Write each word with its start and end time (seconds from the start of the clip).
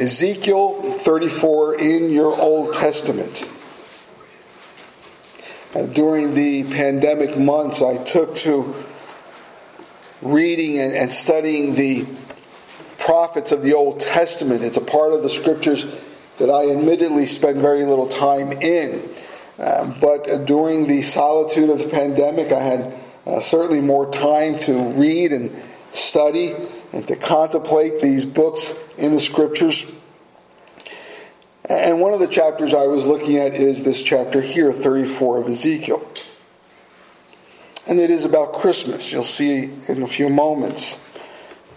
Ezekiel 0.00 0.92
34 0.92 1.78
in 1.78 2.08
your 2.08 2.34
Old 2.34 2.72
Testament. 2.72 3.46
Uh, 5.74 5.84
during 5.84 6.32
the 6.34 6.64
pandemic 6.72 7.36
months, 7.36 7.82
I 7.82 8.02
took 8.02 8.34
to 8.36 8.74
reading 10.22 10.78
and, 10.78 10.94
and 10.94 11.12
studying 11.12 11.74
the 11.74 12.06
prophets 12.98 13.52
of 13.52 13.62
the 13.62 13.74
Old 13.74 14.00
Testament. 14.00 14.62
It's 14.62 14.78
a 14.78 14.80
part 14.80 15.12
of 15.12 15.22
the 15.22 15.28
scriptures 15.28 15.84
that 16.38 16.48
I 16.48 16.70
admittedly 16.70 17.26
spend 17.26 17.58
very 17.58 17.84
little 17.84 18.08
time 18.08 18.52
in. 18.52 19.06
Um, 19.58 19.94
but 20.00 20.46
during 20.46 20.86
the 20.86 21.02
solitude 21.02 21.68
of 21.68 21.78
the 21.78 21.88
pandemic, 21.88 22.52
I 22.52 22.62
had 22.62 22.94
uh, 23.26 23.40
certainly 23.40 23.82
more 23.82 24.10
time 24.10 24.56
to 24.60 24.92
read 24.92 25.32
and 25.32 25.54
study 25.92 26.54
and 26.92 27.06
to 27.08 27.16
contemplate 27.16 28.00
these 28.00 28.24
books 28.24 28.74
in 28.98 29.12
the 29.12 29.20
scriptures. 29.20 29.86
And 31.70 32.00
one 32.00 32.12
of 32.12 32.18
the 32.18 32.26
chapters 32.26 32.74
I 32.74 32.88
was 32.88 33.06
looking 33.06 33.36
at 33.36 33.54
is 33.54 33.84
this 33.84 34.02
chapter 34.02 34.40
here, 34.40 34.72
34 34.72 35.38
of 35.38 35.48
Ezekiel. 35.48 36.04
And 37.88 38.00
it 38.00 38.10
is 38.10 38.24
about 38.24 38.54
Christmas. 38.54 39.12
You'll 39.12 39.22
see 39.22 39.70
in 39.86 40.02
a 40.02 40.08
few 40.08 40.28
moments. 40.28 40.98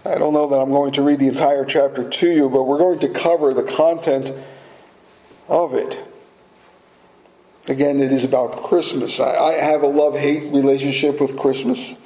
I 0.04 0.18
don't 0.18 0.32
know 0.32 0.48
that 0.48 0.56
I'm 0.58 0.70
going 0.70 0.90
to 0.92 1.02
read 1.02 1.20
the 1.20 1.28
entire 1.28 1.64
chapter 1.64 2.08
to 2.08 2.28
you, 2.28 2.50
but 2.50 2.64
we're 2.64 2.78
going 2.78 2.98
to 2.98 3.08
cover 3.08 3.54
the 3.54 3.62
content 3.62 4.32
of 5.48 5.74
it. 5.74 5.96
Again, 7.68 8.00
it 8.00 8.12
is 8.12 8.24
about 8.24 8.64
Christmas. 8.64 9.20
I, 9.20 9.52
have 9.52 9.82
a 9.82 9.86
love 9.86 10.18
hate 10.18 10.52
relationship 10.52 11.20
with 11.20 11.38
Christmas. 11.38 11.96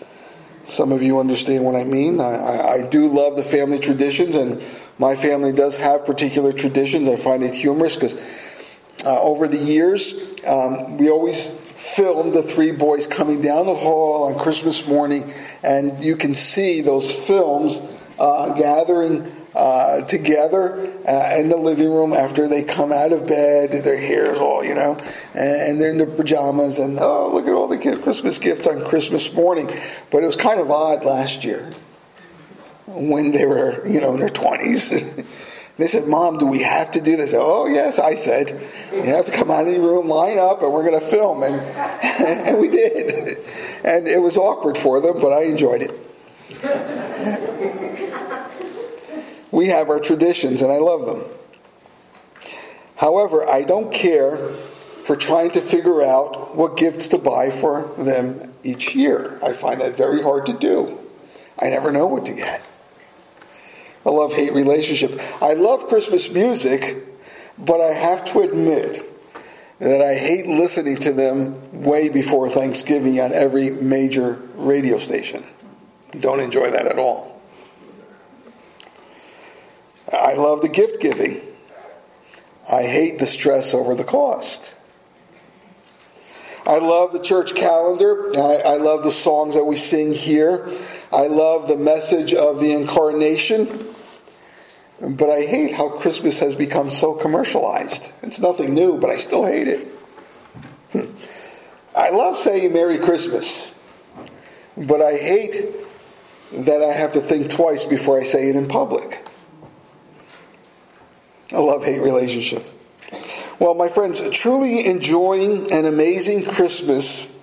Some 0.65 0.93
of 0.93 1.03
you 1.03 1.19
understand 1.19 1.65
what 1.65 1.75
I 1.75 1.85
mean. 1.85 2.21
I, 2.21 2.83
I, 2.85 2.87
do 2.87 3.07
love 3.07 3.37
the 3.37 3.43
family 3.43 3.79
traditions, 3.79 4.37
and 4.37 4.63
my 4.99 5.15
family 5.15 5.53
does 5.53 5.77
have 5.77 6.05
particular 6.05 6.53
traditions. 6.53 7.09
I 7.09 7.17
find 7.17 7.43
it 7.43 7.55
humorous 7.55 7.95
because 7.95 8.15
uh, 9.05 9.21
over 9.21 9.47
the 9.47 9.57
years, 9.57 10.13
um, 10.47 10.97
we 10.97 11.09
always 11.09 11.51
filmed 11.51 12.35
the 12.35 12.43
three 12.43 12.73
boys 12.73 13.07
coming 13.07 13.41
down 13.41 13.67
the 13.67 13.75
hall 13.75 14.25
on 14.25 14.39
Christmas 14.39 14.87
morning, 14.87 15.33
and 15.63 16.03
you 16.03 16.17
can 16.17 16.35
see 16.35 16.81
those 16.81 17.11
films 17.13 17.81
uh, 18.19 18.53
gathering 18.55 19.33
uh, 19.55 20.03
together 20.03 20.93
uh, 21.07 21.37
in 21.37 21.49
the 21.49 21.57
living 21.57 21.91
room 21.91 22.13
after 22.13 22.49
they 22.49 22.63
come 22.65 22.93
out 22.93 23.13
of 23.13 23.27
bed. 23.27 23.71
Their 23.71 23.97
hair 23.97 24.33
is 24.33 24.41
all, 24.41 24.65
you 24.65 24.75
know, 24.75 24.97
and, 25.35 25.71
and 25.71 25.81
they're 25.81 25.91
in 25.91 25.99
their 25.99 26.07
pajamas. 26.07 26.79
And 26.81 26.99
oh, 27.01 27.33
look 27.33 27.47
at 27.47 27.53
all 27.53 27.69
the 27.69 27.79
Christmas 27.79 28.39
gifts 28.39 28.67
on 28.67 28.85
Christmas 28.85 29.33
morning. 29.33 29.69
But 30.11 30.23
it 30.23 30.27
was 30.27 30.37
kind 30.37 30.61
of 30.61 30.71
odd 30.71 31.05
last 31.05 31.45
year 31.45 31.73
when 32.99 33.33
they 33.33 33.47
were, 33.47 33.87
you 33.87 34.01
know, 34.01 34.15
in 34.15 34.21
their 34.21 34.29
20s. 34.29 35.25
They 35.79 35.87
said, 35.87 36.09
Mom, 36.09 36.39
do 36.39 36.47
we 36.47 36.63
have 36.63 36.91
to 36.91 37.01
do 37.01 37.17
this? 37.17 37.33
Oh, 37.37 37.69
yes, 37.69 38.01
I 38.01 38.17
said. 38.17 38.61
You 38.93 39.03
have 39.03 39.27
to 39.27 39.33
come 39.33 39.49
out 39.49 39.69
of 39.69 39.73
your 39.73 39.83
room, 39.83 40.09
line 40.09 40.37
up, 40.37 40.61
and 40.61 40.73
we're 40.73 40.85
going 40.85 40.99
to 40.99 41.07
film. 41.07 41.45
And, 41.45 41.55
and 42.03 42.59
we 42.59 42.69
did. 42.69 43.39
And 43.85 44.09
it 44.09 44.21
was 44.21 44.37
awkward 44.37 44.77
for 44.77 45.01
them, 45.01 45.21
but 45.21 45.33
I 45.33 45.45
enjoyed 45.45 45.83
it. 45.83 45.93
We 49.53 49.69
have 49.69 49.89
our 49.89 50.01
traditions, 50.01 50.63
and 50.63 50.73
I 50.73 50.79
love 50.79 51.07
them. 51.07 51.25
However, 52.97 53.49
I 53.49 53.63
don't 53.63 53.95
care 53.95 54.37
for 54.37 55.15
trying 55.15 55.53
to 55.53 55.61
figure 55.61 56.03
out 56.03 56.57
what 56.57 56.77
gifts 56.77 57.07
to 57.09 57.19
buy 57.19 57.51
for 57.53 57.95
them 57.97 58.53
each 58.65 58.97
year. 58.97 59.39
I 59.45 59.53
find 59.53 59.81
that 59.81 59.97
very 59.97 60.23
hard 60.23 60.45
to 60.47 60.53
do. 60.53 60.99
I 61.61 61.71
never 61.71 61.93
know 61.93 62.07
what 62.07 62.27
to 62.27 62.33
get. 62.33 62.63
A 64.09 64.11
love 64.11 64.33
hate 64.33 64.55
relationship. 64.55 65.21
I 65.43 65.53
love 65.53 65.87
Christmas 65.89 66.31
music, 66.31 66.97
but 67.59 67.83
I 67.83 67.93
have 67.93 68.25
to 68.33 68.41
admit 68.41 69.05
that 69.81 70.01
I 70.01 70.15
hate 70.15 70.47
listening 70.47 70.97
to 71.01 71.13
them 71.13 71.83
way 71.83 72.09
before 72.09 72.49
Thanksgiving 72.49 73.21
on 73.21 73.35
every 73.35 73.69
major 73.69 74.41
radio 74.55 74.97
station. 74.97 75.45
Don't 76.19 76.41
enjoy 76.41 76.71
that 76.71 76.87
at 76.87 76.99
all. 76.99 77.43
I 80.11 80.33
love 80.33 80.63
the 80.63 80.71
gift 80.71 81.03
giving. 81.03 81.43
I 82.73 82.85
hate 82.85 83.19
the 83.19 83.27
stress 83.27 83.75
over 83.75 83.95
the 83.95 84.05
cost. 84.05 84.75
I 86.67 86.79
love 86.79 87.13
the 87.13 87.21
church 87.21 87.55
calendar. 87.55 88.31
I, 88.39 88.63
I, 88.65 88.77
love 88.79 89.03
the 89.03 89.11
songs 89.11 89.55
that 89.55 89.65
we 89.65 89.77
sing 89.77 90.15
here. 90.15 90.67
I 91.13 91.27
love 91.27 91.69
the 91.69 91.77
message 91.77 92.33
of 92.33 92.59
the 92.61 92.73
incarnation. 92.73 93.69
But 95.01 95.31
I 95.31 95.43
hate 95.43 95.73
how 95.73 95.89
Christmas 95.91 96.41
has 96.41 96.55
become 96.55 96.91
so 96.91 97.15
commercialized. 97.15 98.13
It's 98.23 98.41
nothing 98.41 98.75
new, 98.75 98.99
but 98.99 99.11
I 99.11 99.17
still 99.17 99.47
hate 99.47 99.69
it. 99.69 99.87
Hmm. 100.93 101.13
I 101.97 102.11
love 102.11 102.37
saying 102.37 102.73
Merry 102.73 102.99
Christmas, 102.99 103.79
but 104.77 105.01
I 105.01 105.15
hate 105.15 105.65
that 106.53 106.83
I 106.83 106.93
have 106.93 107.13
to 107.13 107.21
think 107.21 107.51
twice 107.51 107.85
before 107.85 108.21
I 108.21 108.25
say 108.25 108.49
it 108.49 108.57
in 108.57 108.69
public 108.69 109.29
a 111.53 111.61
love 111.61 111.85
hate 111.85 112.01
relationship. 112.01 112.65
Well, 113.59 113.75
my 113.75 113.89
friends, 113.89 114.23
truly 114.31 114.87
enjoying 114.87 115.73
an 115.73 115.87
amazing 115.87 116.45
Christmas 116.45 117.35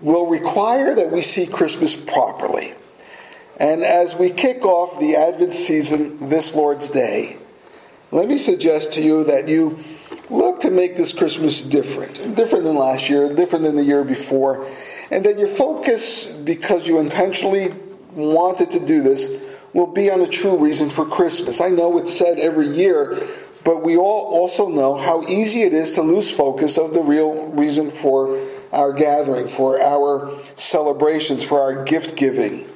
will 0.00 0.26
require 0.26 0.94
that 0.94 1.10
we 1.10 1.22
see 1.22 1.46
Christmas 1.46 1.94
properly. 1.94 2.74
And 3.60 3.84
as 3.84 4.14
we 4.14 4.30
kick 4.30 4.64
off 4.64 4.98
the 4.98 5.16
Advent 5.16 5.54
season 5.54 6.30
this 6.30 6.54
Lord's 6.54 6.88
Day, 6.88 7.36
let 8.10 8.26
me 8.26 8.38
suggest 8.38 8.92
to 8.92 9.02
you 9.02 9.24
that 9.24 9.48
you 9.48 9.78
look 10.30 10.60
to 10.60 10.70
make 10.70 10.96
this 10.96 11.12
Christmas 11.12 11.62
different, 11.62 12.36
different 12.36 12.64
than 12.64 12.74
last 12.74 13.10
year, 13.10 13.34
different 13.34 13.66
than 13.66 13.76
the 13.76 13.84
year 13.84 14.02
before, 14.02 14.66
and 15.10 15.26
that 15.26 15.38
your 15.38 15.46
focus, 15.46 16.26
because 16.26 16.88
you 16.88 17.00
intentionally 17.00 17.68
wanted 18.14 18.70
to 18.70 18.80
do 18.80 19.02
this, 19.02 19.30
will 19.74 19.92
be 19.92 20.10
on 20.10 20.22
a 20.22 20.26
true 20.26 20.56
reason 20.56 20.88
for 20.88 21.04
Christmas. 21.04 21.60
I 21.60 21.68
know 21.68 21.98
it's 21.98 22.16
said 22.16 22.38
every 22.38 22.66
year, 22.66 23.20
but 23.62 23.84
we 23.84 23.98
all 23.98 24.24
also 24.40 24.70
know 24.70 24.96
how 24.96 25.22
easy 25.28 25.64
it 25.64 25.74
is 25.74 25.94
to 25.96 26.02
lose 26.02 26.30
focus 26.30 26.78
of 26.78 26.94
the 26.94 27.02
real 27.02 27.48
reason 27.48 27.90
for 27.90 28.42
our 28.72 28.94
gathering, 28.94 29.48
for 29.48 29.82
our 29.82 30.34
celebrations, 30.56 31.44
for 31.44 31.60
our 31.60 31.84
gift 31.84 32.16
giving. 32.16 32.69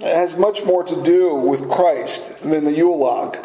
It 0.00 0.14
has 0.14 0.36
much 0.36 0.64
more 0.64 0.84
to 0.84 1.02
do 1.02 1.34
with 1.34 1.68
Christ 1.68 2.42
than 2.42 2.64
the 2.64 2.72
Yule 2.72 2.98
log. 2.98 3.36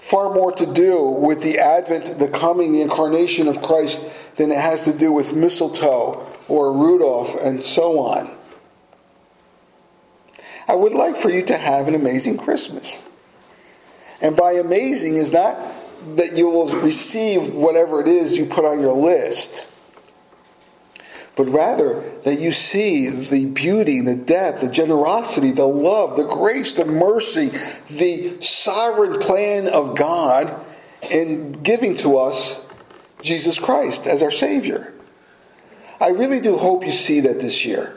Far 0.00 0.32
more 0.32 0.52
to 0.52 0.66
do 0.66 1.02
with 1.04 1.42
the 1.42 1.58
advent, 1.58 2.18
the 2.18 2.28
coming, 2.28 2.72
the 2.72 2.82
incarnation 2.82 3.48
of 3.48 3.62
Christ 3.62 4.36
than 4.36 4.50
it 4.50 4.58
has 4.58 4.84
to 4.84 4.92
do 4.92 5.12
with 5.12 5.34
mistletoe 5.34 6.26
or 6.48 6.72
Rudolph 6.72 7.36
and 7.40 7.62
so 7.62 8.00
on. 8.00 8.30
I 10.68 10.74
would 10.74 10.92
like 10.92 11.16
for 11.16 11.30
you 11.30 11.42
to 11.42 11.56
have 11.56 11.88
an 11.88 11.94
amazing 11.94 12.38
Christmas. 12.38 13.04
And 14.20 14.36
by 14.36 14.52
amazing 14.52 15.16
is 15.16 15.32
not 15.32 15.58
that 16.16 16.36
you 16.36 16.48
will 16.48 16.68
receive 16.80 17.54
whatever 17.54 18.00
it 18.00 18.08
is 18.08 18.36
you 18.36 18.46
put 18.46 18.64
on 18.64 18.80
your 18.80 18.94
list, 18.94 19.68
but 21.34 21.48
rather 21.48 22.00
that 22.24 22.40
you 22.40 22.52
see 22.52 23.08
the 23.08 23.46
beauty, 23.46 24.00
the 24.00 24.14
depth, 24.14 24.60
the 24.60 24.70
generosity, 24.70 25.50
the 25.50 25.66
love, 25.66 26.16
the 26.16 26.24
grace, 26.24 26.74
the 26.74 26.84
mercy, 26.84 27.50
the 27.88 28.40
sovereign 28.40 29.18
plan 29.18 29.68
of 29.68 29.96
God 29.96 30.54
in 31.10 31.52
giving 31.52 31.94
to 31.96 32.18
us 32.18 32.66
Jesus 33.22 33.58
Christ 33.58 34.06
as 34.06 34.22
our 34.22 34.30
Savior. 34.30 34.92
I 36.00 36.08
really 36.08 36.40
do 36.40 36.58
hope 36.58 36.84
you 36.84 36.92
see 36.92 37.20
that 37.20 37.40
this 37.40 37.64
year. 37.64 37.96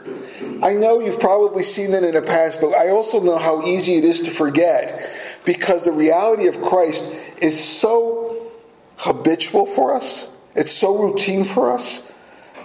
I 0.62 0.74
know 0.74 1.00
you've 1.00 1.20
probably 1.20 1.62
seen 1.62 1.90
that 1.90 2.04
in 2.04 2.14
the 2.14 2.22
past, 2.22 2.60
but 2.60 2.72
I 2.72 2.88
also 2.88 3.20
know 3.20 3.36
how 3.36 3.62
easy 3.66 3.96
it 3.96 4.04
is 4.04 4.22
to 4.22 4.30
forget 4.30 5.10
because 5.44 5.84
the 5.84 5.92
reality 5.92 6.46
of 6.46 6.62
Christ 6.62 7.04
is 7.42 7.62
so 7.62 8.50
habitual 8.96 9.66
for 9.66 9.94
us, 9.94 10.34
it's 10.54 10.72
so 10.72 10.96
routine 10.96 11.44
for 11.44 11.72
us 11.72 12.10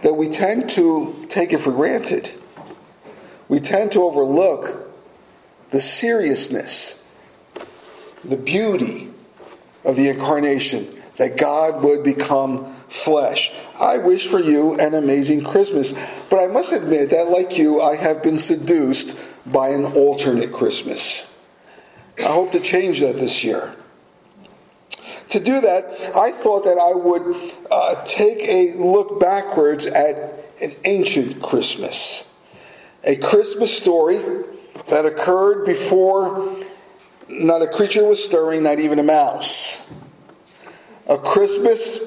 that 0.03 0.13
we 0.13 0.29
tend 0.29 0.69
to 0.71 1.25
take 1.29 1.53
it 1.53 1.59
for 1.59 1.71
granted. 1.71 2.31
We 3.47 3.59
tend 3.59 3.91
to 3.93 4.03
overlook 4.03 4.89
the 5.71 5.79
seriousness, 5.79 7.03
the 8.23 8.37
beauty 8.37 9.09
of 9.83 9.95
the 9.95 10.09
incarnation, 10.09 10.87
that 11.17 11.37
God 11.37 11.83
would 11.83 12.03
become 12.03 12.73
flesh. 12.87 13.53
I 13.79 13.97
wish 13.97 14.27
for 14.27 14.39
you 14.39 14.79
an 14.79 14.93
amazing 14.93 15.43
Christmas. 15.43 15.93
But 16.29 16.39
I 16.39 16.47
must 16.47 16.73
admit 16.73 17.11
that, 17.11 17.29
like 17.29 17.57
you, 17.57 17.81
I 17.81 17.95
have 17.95 18.21
been 18.21 18.37
seduced 18.37 19.17
by 19.45 19.69
an 19.69 19.85
alternate 19.85 20.51
Christmas. 20.51 21.27
I 22.19 22.23
hope 22.23 22.51
to 22.51 22.59
change 22.59 22.99
that 22.99 23.15
this 23.15 23.43
year. 23.43 23.75
To 25.31 25.39
do 25.39 25.61
that, 25.61 26.15
I 26.15 26.31
thought 26.31 26.65
that 26.65 26.77
I 26.77 26.93
would 26.93 27.35
uh, 27.71 28.03
take 28.03 28.39
a 28.47 28.73
look 28.77 29.19
backwards 29.19 29.85
at 29.85 30.45
an 30.61 30.73
ancient 30.85 31.41
Christmas. 31.41 32.31
A 33.03 33.15
Christmas 33.15 33.75
story 33.75 34.21
that 34.87 35.05
occurred 35.05 35.65
before 35.65 36.57
Not 37.31 37.61
a 37.61 37.67
creature 37.67 38.03
was 38.03 38.23
stirring, 38.23 38.63
not 38.63 38.79
even 38.79 38.99
a 38.99 39.03
mouse. 39.03 39.87
A 41.07 41.17
Christmas 41.17 41.99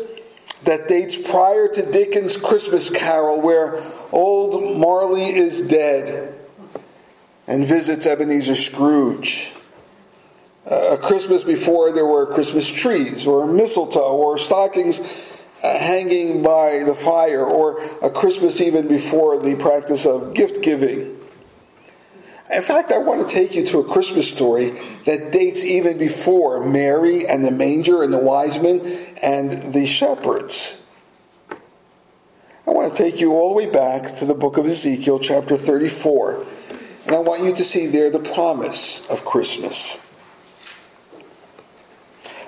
that 0.65 0.87
dates 0.87 1.17
prior 1.17 1.69
to 1.69 1.91
Dickens' 1.91 2.37
Christmas 2.37 2.91
Carol, 2.91 3.41
where 3.41 3.83
old 4.13 4.77
Marley 4.79 5.35
is 5.35 5.63
dead 5.63 6.35
and 7.47 7.67
visits 7.67 8.07
Ebenezer 8.07 8.55
Scrooge. 8.55 9.55
A 10.67 10.97
Christmas 10.97 11.45
before 11.45 11.93
there 11.93 12.07
were 12.07 12.27
Christmas 12.27 12.67
trees 12.67 13.27
or 13.27 13.47
mistletoe 13.47 14.17
or 14.17 14.39
stockings 14.39 15.01
uh, 15.65 15.79
hanging 15.79 16.43
by 16.43 16.83
the 16.85 16.95
fire, 16.95 17.45
or 17.45 17.83
a 18.03 18.11
Christmas 18.11 18.61
even 18.61 18.87
before 18.87 19.43
the 19.43 19.55
practice 19.57 20.05
of 20.05 20.35
gift 20.35 20.63
giving. 20.63 21.19
In 22.53 22.63
fact, 22.63 22.93
I 22.93 22.99
want 22.99 23.27
to 23.27 23.35
take 23.35 23.55
you 23.55 23.65
to 23.67 23.79
a 23.79 23.85
Christmas 23.85 24.31
story 24.31 24.79
that 25.07 25.33
dates 25.33 25.65
even 25.65 25.97
before 25.97 26.63
Mary 26.65 27.27
and 27.27 27.43
the 27.43 27.51
manger 27.51 28.03
and 28.03 28.13
the 28.13 28.19
wise 28.19 28.61
men 28.61 28.81
and 29.23 29.73
the 29.73 29.87
shepherds. 29.87 30.83
I 32.67 32.71
want 32.71 32.95
to 32.95 33.03
take 33.03 33.21
you 33.21 33.33
all 33.33 33.49
the 33.49 33.55
way 33.55 33.71
back 33.71 34.15
to 34.17 34.27
the 34.27 34.35
book 34.35 34.59
of 34.59 34.67
Ezekiel, 34.67 35.19
chapter 35.19 35.57
34, 35.57 36.45
and 37.07 37.15
I 37.15 37.21
want 37.21 37.43
you 37.43 37.55
to 37.55 37.65
see 37.65 37.87
there 37.87 38.11
the 38.11 38.19
promise 38.19 39.07
of 39.09 39.25
Christmas. 39.25 40.04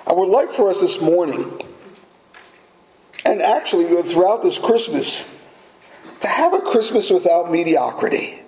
I 0.07 0.13
would 0.13 0.29
like 0.29 0.53
for 0.53 0.69
us 0.69 0.79
this 0.79 1.01
morning, 1.01 1.61
and 3.25 3.41
actually 3.41 4.01
throughout 4.03 4.41
this 4.41 4.57
Christmas, 4.57 5.29
to 6.21 6.27
have 6.27 6.53
a 6.53 6.61
Christmas 6.61 7.09
without 7.09 7.51
mediocrity. 7.51 8.41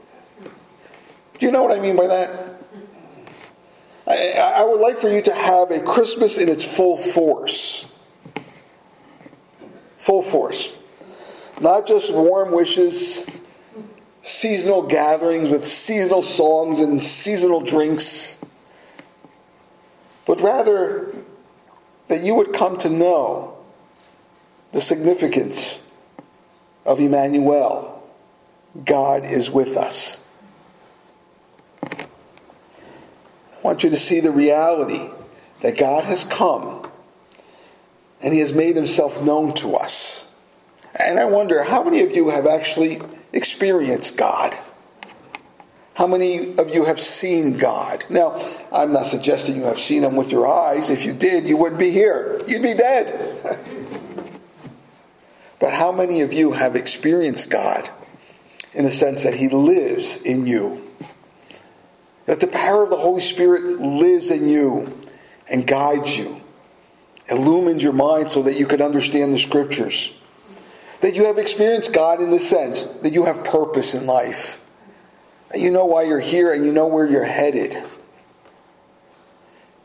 Do 1.37 1.45
you 1.45 1.51
know 1.51 1.61
what 1.61 1.77
I 1.77 1.81
mean 1.81 1.97
by 1.97 2.07
that? 2.07 2.61
I, 4.07 4.31
I 4.61 4.63
would 4.63 4.79
like 4.79 4.99
for 4.99 5.09
you 5.09 5.21
to 5.21 5.35
have 5.35 5.69
a 5.71 5.81
Christmas 5.81 6.37
in 6.37 6.47
its 6.47 6.63
full 6.63 6.95
force. 6.95 7.93
Full 9.97 10.21
force. 10.23 10.79
Not 11.59 11.87
just 11.87 12.13
warm 12.13 12.53
wishes, 12.53 13.29
seasonal 14.21 14.83
gatherings 14.83 15.49
with 15.49 15.67
seasonal 15.67 16.21
songs 16.21 16.79
and 16.79 17.03
seasonal 17.03 17.59
drinks, 17.59 18.37
but 20.25 20.39
rather 20.39 21.13
that 22.09 22.23
you 22.23 22.35
would 22.35 22.51
come 22.51 22.77
to 22.79 22.89
know 22.89 23.57
the 24.73 24.81
significance 24.81 25.81
of 26.85 26.99
Emmanuel. 26.99 28.03
God 28.83 29.25
is 29.25 29.49
with 29.49 29.77
us. 29.77 30.21
I 31.83 31.97
want 33.63 33.83
you 33.83 33.89
to 33.89 33.95
see 33.95 34.19
the 34.19 34.31
reality 34.31 35.09
that 35.61 35.77
God 35.77 36.05
has 36.05 36.25
come 36.25 36.89
and 38.21 38.33
He 38.33 38.39
has 38.39 38.53
made 38.53 38.75
Himself 38.75 39.23
known 39.23 39.53
to 39.55 39.75
us. 39.75 40.27
And 40.99 41.19
I 41.19 41.25
wonder 41.25 41.63
how 41.63 41.83
many 41.83 42.01
of 42.01 42.15
you 42.15 42.29
have 42.29 42.47
actually 42.47 42.99
experienced 43.33 44.17
God? 44.17 44.57
How 45.99 46.07
many 46.07 46.55
of 46.55 46.73
you 46.73 46.85
have 46.85 46.97
seen 46.97 47.57
God? 47.57 48.05
Now, 48.09 48.41
I'm 48.71 48.93
not 48.93 49.05
suggesting 49.05 49.57
you 49.57 49.63
have 49.63 49.77
seen 49.77 50.05
Him 50.05 50.15
with 50.15 50.31
your 50.31 50.47
eyes. 50.47 50.89
If 50.89 51.03
you 51.03 51.11
did, 51.11 51.45
you 51.45 51.57
wouldn't 51.57 51.77
be 51.77 51.91
here, 51.91 52.41
you'd 52.47 52.63
be 52.63 52.73
dead. 52.73 53.35
but 55.59 55.73
how 55.73 55.91
many 55.91 56.21
of 56.21 56.31
you 56.31 56.53
have 56.53 56.77
experienced 56.77 57.49
God 57.49 57.89
in 58.73 58.85
the 58.85 58.91
sense 58.91 59.23
that 59.23 59.35
He 59.35 59.49
lives 59.49 60.21
in 60.21 60.47
you? 60.47 60.89
That 62.27 62.39
the 62.39 62.47
power 62.47 62.81
of 62.81 62.89
the 62.89 62.95
Holy 62.95 63.19
Spirit 63.19 63.81
lives 63.81 64.31
in 64.31 64.47
you 64.47 64.97
and 65.51 65.67
guides 65.67 66.17
you, 66.17 66.39
illumines 67.27 67.83
your 67.83 67.91
mind 67.91 68.31
so 68.31 68.43
that 68.43 68.57
you 68.57 68.67
can 68.67 68.81
understand 68.81 69.33
the 69.33 69.37
scriptures. 69.37 70.15
That 71.01 71.17
you 71.17 71.25
have 71.25 71.37
experienced 71.37 71.91
God 71.91 72.21
in 72.21 72.29
the 72.31 72.39
sense 72.39 72.85
that 72.85 73.11
you 73.11 73.25
have 73.25 73.43
purpose 73.43 73.93
in 73.93 74.05
life. 74.05 74.58
You 75.55 75.71
know 75.71 75.85
why 75.85 76.03
you're 76.03 76.19
here 76.19 76.53
and 76.53 76.65
you 76.65 76.71
know 76.71 76.87
where 76.87 77.07
you're 77.07 77.23
headed. 77.25 77.75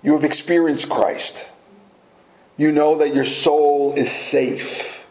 You 0.02 0.12
have 0.12 0.24
experienced 0.24 0.88
Christ. 0.88 1.50
You 2.56 2.70
know 2.70 2.98
that 2.98 3.14
your 3.14 3.24
soul 3.24 3.94
is 3.94 4.12
safe. 4.12 5.06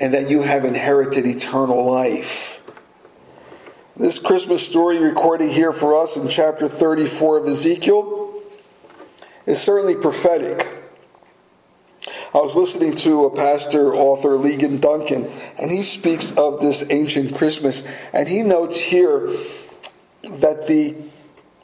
And 0.00 0.14
that 0.14 0.28
you 0.28 0.42
have 0.42 0.64
inherited 0.64 1.26
eternal 1.26 1.88
life. 1.90 2.62
This 3.96 4.18
Christmas 4.18 4.66
story 4.66 4.98
recorded 4.98 5.50
here 5.50 5.72
for 5.72 5.94
us 5.94 6.16
in 6.16 6.26
chapter 6.28 6.66
34 6.66 7.38
of 7.38 7.46
Ezekiel 7.46 8.42
is 9.46 9.60
certainly 9.60 9.94
prophetic. 9.94 10.79
I 12.32 12.38
was 12.38 12.54
listening 12.54 12.94
to 12.96 13.24
a 13.24 13.34
pastor, 13.34 13.94
author, 13.94 14.30
Ligon 14.30 14.80
Duncan, 14.80 15.28
and 15.58 15.70
he 15.70 15.82
speaks 15.82 16.30
of 16.36 16.60
this 16.60 16.88
ancient 16.90 17.34
Christmas, 17.34 17.82
and 18.12 18.28
he 18.28 18.42
notes 18.42 18.78
here 18.78 19.26
that 20.22 20.66
the 20.68 20.94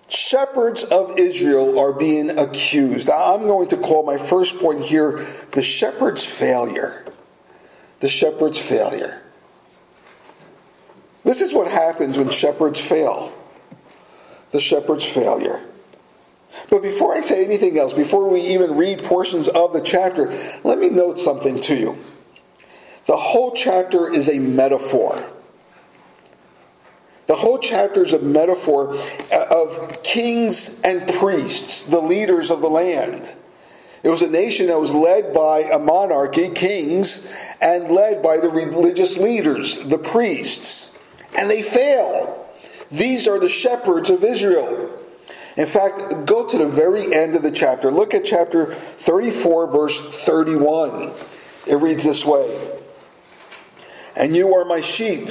shepherds 0.08 0.82
of 0.84 1.18
Israel 1.18 1.78
are 1.78 1.92
being 1.92 2.30
accused. 2.30 3.08
I'm 3.10 3.46
going 3.46 3.68
to 3.68 3.76
call 3.76 4.04
my 4.04 4.18
first 4.18 4.58
point 4.58 4.82
here 4.82 5.24
the 5.52 5.62
shepherd's 5.62 6.24
failure. 6.24 7.04
The 8.00 8.08
shepherd's 8.08 8.58
failure. 8.58 9.22
This 11.24 11.40
is 11.40 11.54
what 11.54 11.68
happens 11.68 12.18
when 12.18 12.30
shepherds 12.30 12.80
fail 12.80 13.32
the 14.52 14.60
shepherd's 14.60 15.04
failure. 15.04 15.60
But 16.70 16.82
before 16.82 17.14
I 17.14 17.20
say 17.20 17.44
anything 17.44 17.78
else, 17.78 17.92
before 17.92 18.28
we 18.28 18.40
even 18.40 18.76
read 18.76 19.02
portions 19.02 19.48
of 19.48 19.72
the 19.72 19.80
chapter, 19.80 20.28
let 20.64 20.78
me 20.78 20.90
note 20.90 21.18
something 21.18 21.60
to 21.62 21.76
you. 21.76 21.98
The 23.06 23.16
whole 23.16 23.52
chapter 23.52 24.10
is 24.10 24.28
a 24.28 24.38
metaphor. 24.38 25.30
The 27.26 27.36
whole 27.36 27.58
chapter 27.58 28.04
is 28.04 28.12
a 28.12 28.20
metaphor 28.20 28.96
uh, 29.32 29.46
of 29.50 30.02
kings 30.02 30.80
and 30.82 31.08
priests, 31.14 31.84
the 31.84 32.00
leaders 32.00 32.50
of 32.50 32.60
the 32.60 32.68
land. 32.68 33.34
It 34.02 34.10
was 34.10 34.22
a 34.22 34.28
nation 34.28 34.68
that 34.68 34.78
was 34.78 34.92
led 34.92 35.34
by 35.34 35.60
a 35.62 35.78
monarchy, 35.78 36.48
kings, 36.48 37.32
and 37.60 37.90
led 37.90 38.22
by 38.22 38.36
the 38.36 38.48
religious 38.48 39.18
leaders, 39.18 39.76
the 39.88 39.98
priests 39.98 40.96
and 41.36 41.50
they 41.50 41.62
fail. 41.62 42.46
These 42.90 43.28
are 43.28 43.38
the 43.38 43.48
shepherds 43.48 44.10
of 44.10 44.24
Israel. 44.24 44.90
In 45.56 45.66
fact, 45.66 46.26
go 46.26 46.46
to 46.46 46.58
the 46.58 46.68
very 46.68 47.14
end 47.14 47.34
of 47.34 47.42
the 47.42 47.50
chapter. 47.50 47.90
Look 47.90 48.12
at 48.12 48.24
chapter 48.24 48.74
34, 48.74 49.70
verse 49.70 50.24
31. 50.24 51.12
It 51.66 51.76
reads 51.76 52.04
this 52.04 52.24
way 52.24 52.78
And 54.14 54.36
you 54.36 54.54
are 54.54 54.66
my 54.66 54.82
sheep, 54.82 55.30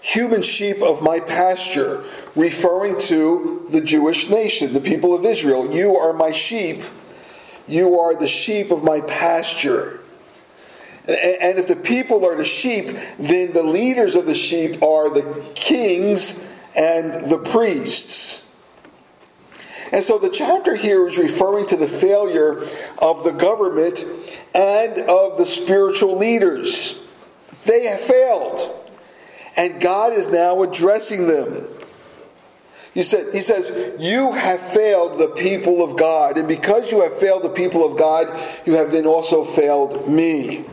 human 0.00 0.40
sheep 0.40 0.80
of 0.82 1.02
my 1.02 1.20
pasture, 1.20 2.02
referring 2.34 2.98
to 3.00 3.66
the 3.68 3.82
Jewish 3.82 4.30
nation, 4.30 4.72
the 4.72 4.80
people 4.80 5.14
of 5.14 5.26
Israel. 5.26 5.74
You 5.74 5.96
are 5.96 6.14
my 6.14 6.32
sheep. 6.32 6.82
You 7.66 7.98
are 7.98 8.16
the 8.16 8.28
sheep 8.28 8.70
of 8.70 8.82
my 8.82 9.02
pasture. 9.02 10.00
And 11.06 11.58
if 11.58 11.68
the 11.68 11.76
people 11.76 12.24
are 12.24 12.36
the 12.36 12.44
sheep, 12.44 12.96
then 13.18 13.52
the 13.52 13.62
leaders 13.62 14.14
of 14.14 14.24
the 14.24 14.34
sheep 14.34 14.82
are 14.82 15.10
the 15.10 15.44
kings 15.54 16.46
and 16.74 17.30
the 17.30 17.38
priests. 17.38 18.47
And 19.92 20.04
so 20.04 20.18
the 20.18 20.28
chapter 20.28 20.74
here 20.74 21.06
is 21.06 21.18
referring 21.18 21.66
to 21.66 21.76
the 21.76 21.88
failure 21.88 22.62
of 22.98 23.24
the 23.24 23.32
government 23.32 24.04
and 24.54 24.98
of 24.98 25.38
the 25.38 25.46
spiritual 25.46 26.16
leaders. 26.16 27.06
They 27.64 27.84
have 27.84 28.00
failed. 28.00 28.60
And 29.56 29.80
God 29.80 30.12
is 30.12 30.28
now 30.28 30.62
addressing 30.62 31.26
them. 31.26 31.66
He, 32.94 33.02
said, 33.02 33.34
he 33.34 33.40
says, 33.40 33.96
You 34.00 34.32
have 34.32 34.60
failed 34.60 35.18
the 35.18 35.28
people 35.28 35.82
of 35.82 35.96
God. 35.96 36.38
And 36.38 36.48
because 36.48 36.90
you 36.90 37.02
have 37.02 37.16
failed 37.16 37.42
the 37.42 37.48
people 37.48 37.84
of 37.84 37.98
God, 37.98 38.28
you 38.66 38.76
have 38.76 38.90
then 38.90 39.06
also 39.06 39.44
failed 39.44 40.08
me. 40.08 40.64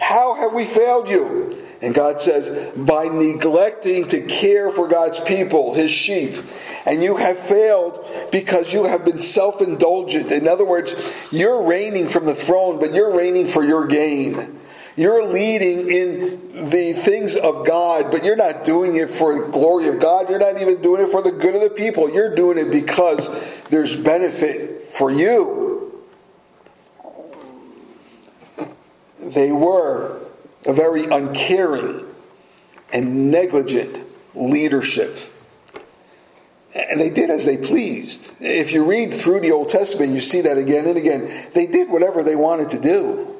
How 0.00 0.34
have 0.34 0.52
we 0.52 0.64
failed 0.64 1.08
you? 1.08 1.67
And 1.80 1.94
God 1.94 2.20
says, 2.20 2.76
by 2.76 3.04
neglecting 3.04 4.08
to 4.08 4.20
care 4.22 4.70
for 4.70 4.88
God's 4.88 5.20
people, 5.20 5.74
his 5.74 5.92
sheep. 5.92 6.34
And 6.86 7.02
you 7.02 7.16
have 7.16 7.38
failed 7.38 8.04
because 8.32 8.72
you 8.72 8.84
have 8.84 9.04
been 9.04 9.20
self 9.20 9.60
indulgent. 9.60 10.32
In 10.32 10.48
other 10.48 10.64
words, 10.64 11.28
you're 11.30 11.62
reigning 11.64 12.08
from 12.08 12.24
the 12.24 12.34
throne, 12.34 12.80
but 12.80 12.92
you're 12.92 13.16
reigning 13.16 13.46
for 13.46 13.64
your 13.64 13.86
gain. 13.86 14.58
You're 14.96 15.24
leading 15.24 15.92
in 15.92 16.70
the 16.70 16.92
things 16.92 17.36
of 17.36 17.64
God, 17.64 18.10
but 18.10 18.24
you're 18.24 18.34
not 18.34 18.64
doing 18.64 18.96
it 18.96 19.08
for 19.08 19.32
the 19.38 19.48
glory 19.52 19.86
of 19.86 20.00
God. 20.00 20.28
You're 20.28 20.40
not 20.40 20.60
even 20.60 20.82
doing 20.82 21.04
it 21.04 21.10
for 21.10 21.22
the 21.22 21.30
good 21.30 21.54
of 21.54 21.60
the 21.60 21.70
people. 21.70 22.10
You're 22.10 22.34
doing 22.34 22.58
it 22.58 22.72
because 22.72 23.62
there's 23.66 23.94
benefit 23.94 24.82
for 24.82 25.12
you. 25.12 26.02
They 29.20 29.52
were 29.52 30.27
a 30.66 30.72
very 30.72 31.04
uncaring 31.04 32.04
and 32.92 33.30
negligent 33.30 34.00
leadership. 34.34 35.18
And 36.74 37.00
they 37.00 37.10
did 37.10 37.30
as 37.30 37.44
they 37.44 37.56
pleased. 37.56 38.34
If 38.40 38.72
you 38.72 38.84
read 38.84 39.12
through 39.14 39.40
the 39.40 39.52
Old 39.52 39.68
Testament, 39.68 40.12
you 40.12 40.20
see 40.20 40.42
that 40.42 40.58
again 40.58 40.86
and 40.86 40.96
again. 40.96 41.48
They 41.52 41.66
did 41.66 41.88
whatever 41.88 42.22
they 42.22 42.36
wanted 42.36 42.70
to 42.70 42.78
do. 42.78 43.34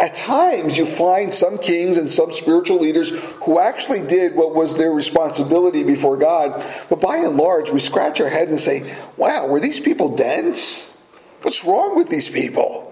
At 0.00 0.14
times, 0.14 0.76
you 0.76 0.86
find 0.86 1.32
some 1.32 1.58
kings 1.58 1.96
and 1.96 2.10
some 2.10 2.32
spiritual 2.32 2.78
leaders 2.78 3.10
who 3.44 3.60
actually 3.60 4.04
did 4.06 4.34
what 4.34 4.54
was 4.54 4.76
their 4.76 4.90
responsibility 4.90 5.84
before 5.84 6.16
God. 6.16 6.64
But 6.88 7.00
by 7.00 7.18
and 7.18 7.36
large, 7.36 7.70
we 7.70 7.78
scratch 7.78 8.20
our 8.20 8.28
heads 8.28 8.50
and 8.50 8.60
say, 8.60 8.92
wow, 9.16 9.46
were 9.46 9.60
these 9.60 9.78
people 9.78 10.16
dense? 10.16 10.96
What's 11.42 11.64
wrong 11.64 11.96
with 11.96 12.08
these 12.08 12.28
people? 12.28 12.83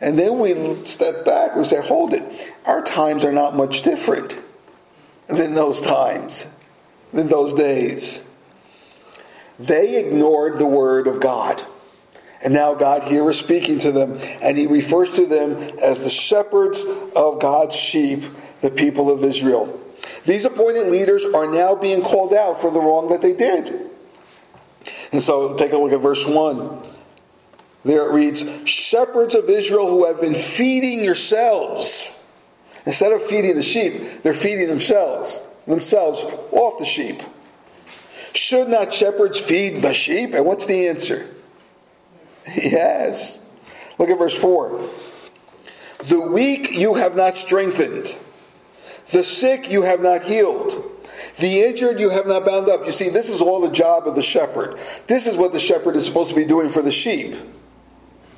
And 0.00 0.18
then 0.18 0.38
we 0.38 0.54
step 0.84 1.24
back 1.24 1.56
and 1.56 1.66
say, 1.66 1.80
hold 1.80 2.14
it. 2.14 2.22
Our 2.66 2.82
times 2.84 3.24
are 3.24 3.32
not 3.32 3.56
much 3.56 3.82
different 3.82 4.36
than 5.28 5.54
those 5.54 5.80
times, 5.80 6.48
than 7.12 7.28
those 7.28 7.54
days. 7.54 8.28
They 9.58 10.04
ignored 10.04 10.58
the 10.58 10.66
word 10.66 11.06
of 11.06 11.20
God. 11.20 11.62
And 12.42 12.52
now 12.52 12.74
God 12.74 13.04
here 13.04 13.28
is 13.30 13.38
speaking 13.38 13.78
to 13.80 13.92
them, 13.92 14.18
and 14.42 14.58
he 14.58 14.66
refers 14.66 15.10
to 15.10 15.24
them 15.24 15.52
as 15.82 16.04
the 16.04 16.10
shepherds 16.10 16.84
of 17.16 17.40
God's 17.40 17.74
sheep, 17.74 18.24
the 18.60 18.70
people 18.70 19.10
of 19.10 19.24
Israel. 19.24 19.80
These 20.26 20.44
appointed 20.44 20.88
leaders 20.88 21.24
are 21.24 21.46
now 21.46 21.74
being 21.74 22.02
called 22.02 22.34
out 22.34 22.60
for 22.60 22.70
the 22.70 22.80
wrong 22.80 23.08
that 23.10 23.22
they 23.22 23.32
did. 23.32 23.90
And 25.12 25.22
so 25.22 25.54
take 25.54 25.72
a 25.72 25.78
look 25.78 25.92
at 25.92 26.00
verse 26.00 26.26
1. 26.26 26.93
There 27.84 28.08
it 28.08 28.12
reads, 28.12 28.68
Shepherds 28.68 29.34
of 29.34 29.48
Israel 29.48 29.88
who 29.88 30.06
have 30.06 30.20
been 30.20 30.34
feeding 30.34 31.04
yourselves. 31.04 32.18
Instead 32.86 33.12
of 33.12 33.22
feeding 33.22 33.54
the 33.54 33.62
sheep, 33.62 34.22
they're 34.22 34.34
feeding 34.34 34.68
themselves, 34.68 35.44
themselves 35.66 36.20
off 36.50 36.78
the 36.78 36.84
sheep. 36.84 37.22
Should 38.34 38.68
not 38.68 38.92
shepherds 38.92 39.40
feed 39.40 39.78
the 39.78 39.94
sheep? 39.94 40.34
And 40.34 40.44
what's 40.44 40.66
the 40.66 40.88
answer? 40.88 41.28
Yes. 42.54 43.40
Look 43.98 44.10
at 44.10 44.18
verse 44.18 44.36
4. 44.36 44.78
The 46.08 46.28
weak 46.30 46.72
you 46.72 46.92
have 46.94 47.16
not 47.16 47.36
strengthened, 47.36 48.14
the 49.10 49.24
sick 49.24 49.70
you 49.70 49.82
have 49.82 50.00
not 50.00 50.24
healed. 50.24 50.90
The 51.38 51.62
injured 51.62 51.98
you 51.98 52.10
have 52.10 52.26
not 52.26 52.44
bound 52.44 52.68
up. 52.68 52.84
You 52.84 52.92
see, 52.92 53.08
this 53.08 53.30
is 53.30 53.40
all 53.40 53.60
the 53.60 53.72
job 53.72 54.06
of 54.06 54.14
the 54.14 54.22
shepherd. 54.22 54.78
This 55.06 55.26
is 55.26 55.36
what 55.36 55.52
the 55.52 55.58
shepherd 55.58 55.96
is 55.96 56.04
supposed 56.04 56.28
to 56.30 56.36
be 56.36 56.44
doing 56.44 56.68
for 56.68 56.82
the 56.82 56.92
sheep. 56.92 57.34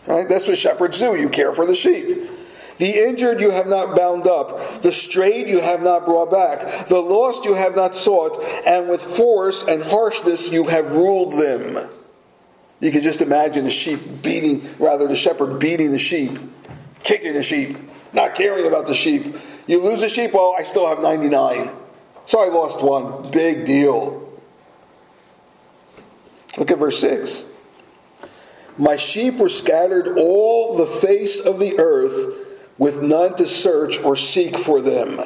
Right? 0.07 0.29
That's 0.29 0.47
what 0.47 0.59
shepherds 0.59 0.99
do. 0.99 1.17
You 1.17 1.29
care 1.29 1.53
for 1.53 1.67
the 1.67 1.75
sheep. 1.75 2.31
The 2.79 3.09
injured 3.09 3.41
you 3.41 3.51
have 3.51 3.67
not 3.67 3.97
bound 3.97 4.27
up, 4.27 4.83
the 4.83 4.93
strayed 4.93 5.49
you 5.49 5.61
have 5.61 5.83
not 5.83 6.05
brought 6.05 6.31
back, 6.31 6.87
the 6.89 7.01
lost 7.01 7.47
you 7.47 7.55
have 7.55 7.75
not 7.75 7.95
sought, 7.95 8.43
and 8.67 8.89
with 8.89 9.01
force 9.01 9.67
and 9.67 9.83
harshness 9.83 10.53
you 10.53 10.67
have 10.67 10.93
ruled 10.93 11.33
them. 11.33 11.89
You 12.81 12.93
can 12.93 13.01
just 13.01 13.23
imagine 13.23 13.65
the 13.65 13.71
sheep 13.71 14.01
beating, 14.23 14.69
rather, 14.79 15.09
the 15.09 15.17
shepherd 15.17 15.59
beating 15.59 15.91
the 15.91 15.99
sheep, 15.99 16.39
kicking 17.03 17.33
the 17.33 17.43
sheep, 17.43 17.79
not 18.13 18.35
caring 18.35 18.67
about 18.67 18.87
the 18.87 18.95
sheep. 18.95 19.37
You 19.67 19.83
lose 19.83 20.03
a 20.03 20.11
sheep, 20.11 20.35
well, 20.35 20.55
I 20.59 20.63
still 20.63 20.87
have 20.87 21.01
99. 21.01 21.71
So 22.27 22.41
I 22.41 22.49
lost 22.53 22.83
one. 22.83 23.31
Big 23.31 23.67
deal. 23.67 24.23
Look 26.59 26.71
at 26.71 26.79
verse 26.79 26.99
6. 27.01 27.47
My 28.79 28.97
sheep 28.97 29.35
were 29.37 29.49
scattered 29.49 30.19
all 30.19 30.77
the 30.77 30.87
face 30.87 31.41
of 31.41 31.59
the 31.59 31.79
earth 31.79 32.47
with 32.79 33.03
none 33.03 33.35
to 33.37 33.47
search 33.47 34.03
or 34.03 34.17
seek 34.17 34.59
for 34.59 34.81
them. 34.81 35.21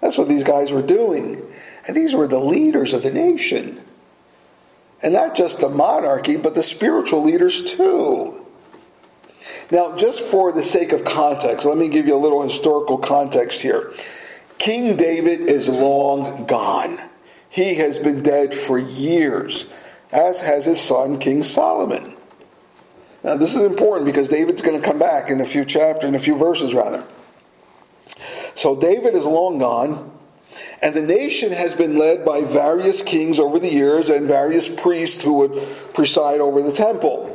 That's 0.00 0.18
what 0.18 0.28
these 0.28 0.44
guys 0.44 0.70
were 0.70 0.82
doing. 0.82 1.42
And 1.86 1.96
these 1.96 2.14
were 2.14 2.28
the 2.28 2.38
leaders 2.38 2.92
of 2.92 3.02
the 3.02 3.10
nation. 3.10 3.82
And 5.02 5.14
not 5.14 5.34
just 5.34 5.60
the 5.60 5.68
monarchy, 5.68 6.36
but 6.36 6.54
the 6.54 6.62
spiritual 6.62 7.22
leaders 7.22 7.72
too. 7.72 8.44
Now, 9.70 9.96
just 9.96 10.22
for 10.22 10.52
the 10.52 10.62
sake 10.62 10.92
of 10.92 11.04
context, 11.04 11.64
let 11.64 11.78
me 11.78 11.88
give 11.88 12.06
you 12.06 12.14
a 12.14 12.16
little 12.16 12.42
historical 12.42 12.98
context 12.98 13.60
here. 13.60 13.92
King 14.58 14.96
David 14.96 15.40
is 15.40 15.68
long 15.68 16.46
gone. 16.46 17.00
He 17.48 17.76
has 17.76 17.98
been 17.98 18.22
dead 18.22 18.52
for 18.54 18.78
years, 18.78 19.66
as 20.12 20.40
has 20.40 20.64
his 20.64 20.80
son, 20.80 21.18
King 21.18 21.42
Solomon. 21.42 22.17
Now, 23.24 23.36
this 23.36 23.54
is 23.54 23.62
important 23.62 24.06
because 24.06 24.28
David's 24.28 24.62
going 24.62 24.80
to 24.80 24.86
come 24.86 24.98
back 24.98 25.30
in 25.30 25.40
a 25.40 25.46
few 25.46 25.64
chapters, 25.64 26.08
in 26.08 26.14
a 26.14 26.20
few 26.20 26.36
verses, 26.36 26.72
rather. 26.72 27.04
So, 28.54 28.76
David 28.76 29.14
is 29.14 29.24
long 29.24 29.58
gone, 29.58 30.12
and 30.80 30.94
the 30.94 31.02
nation 31.02 31.50
has 31.52 31.74
been 31.74 31.98
led 31.98 32.24
by 32.24 32.42
various 32.42 33.02
kings 33.02 33.40
over 33.40 33.58
the 33.58 33.68
years 33.68 34.08
and 34.08 34.26
various 34.26 34.68
priests 34.68 35.22
who 35.22 35.34
would 35.34 35.68
preside 35.94 36.40
over 36.40 36.62
the 36.62 36.72
temple. 36.72 37.34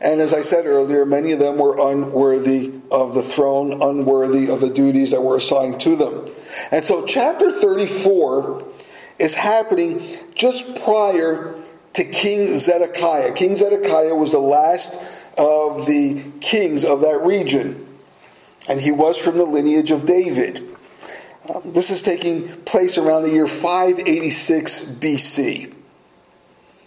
And 0.00 0.20
as 0.20 0.34
I 0.34 0.40
said 0.40 0.66
earlier, 0.66 1.06
many 1.06 1.30
of 1.30 1.38
them 1.38 1.58
were 1.58 1.78
unworthy 1.78 2.72
of 2.90 3.14
the 3.14 3.22
throne, 3.22 3.82
unworthy 3.82 4.50
of 4.50 4.60
the 4.60 4.70
duties 4.70 5.12
that 5.12 5.22
were 5.22 5.36
assigned 5.36 5.80
to 5.80 5.94
them. 5.94 6.28
And 6.70 6.84
so, 6.84 7.06
chapter 7.06 7.50
34 7.50 8.64
is 9.18 9.34
happening 9.34 10.04
just 10.34 10.82
prior 10.82 11.61
to 11.94 12.04
King 12.04 12.56
Zedekiah. 12.56 13.32
King 13.32 13.56
Zedekiah 13.56 14.14
was 14.14 14.32
the 14.32 14.38
last 14.38 14.94
of 15.36 15.86
the 15.86 16.22
kings 16.40 16.84
of 16.84 17.00
that 17.02 17.22
region, 17.22 17.86
and 18.68 18.80
he 18.80 18.90
was 18.90 19.16
from 19.16 19.38
the 19.38 19.44
lineage 19.44 19.90
of 19.90 20.06
David. 20.06 20.68
Um, 21.52 21.72
this 21.72 21.90
is 21.90 22.02
taking 22.02 22.48
place 22.62 22.98
around 22.98 23.22
the 23.22 23.30
year 23.30 23.46
586 23.46 24.84
BC. 24.84 25.74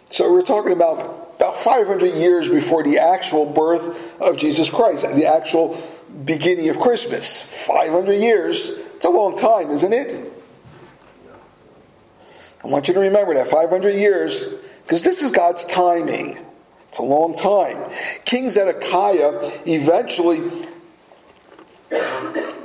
So 0.09 0.31
we're 0.31 0.43
talking 0.43 0.71
about 0.71 1.23
about 1.35 1.57
500 1.57 2.13
years 2.15 2.47
before 2.47 2.83
the 2.83 2.97
actual 2.97 3.45
birth 3.45 4.19
of 4.21 4.37
Jesus 4.37 4.69
Christ, 4.69 5.03
the 5.15 5.25
actual 5.25 5.81
beginning 6.23 6.69
of 6.69 6.79
Christmas. 6.79 7.41
500 7.41 8.13
years. 8.13 8.69
It's 8.95 9.05
a 9.05 9.09
long 9.09 9.37
time, 9.37 9.69
isn't 9.71 9.91
it? 9.91 10.31
I 12.63 12.67
want 12.67 12.87
you 12.87 12.93
to 12.93 12.99
remember 13.01 13.33
that 13.33 13.47
500 13.47 13.93
years 13.93 14.47
because 14.85 15.03
this 15.03 15.23
is 15.23 15.31
God's 15.31 15.65
timing. 15.65 16.37
It's 16.89 16.99
a 16.99 17.03
long 17.03 17.35
time. 17.35 17.91
King 18.23 18.49
Zedekiah 18.49 19.41
eventually 19.65 20.39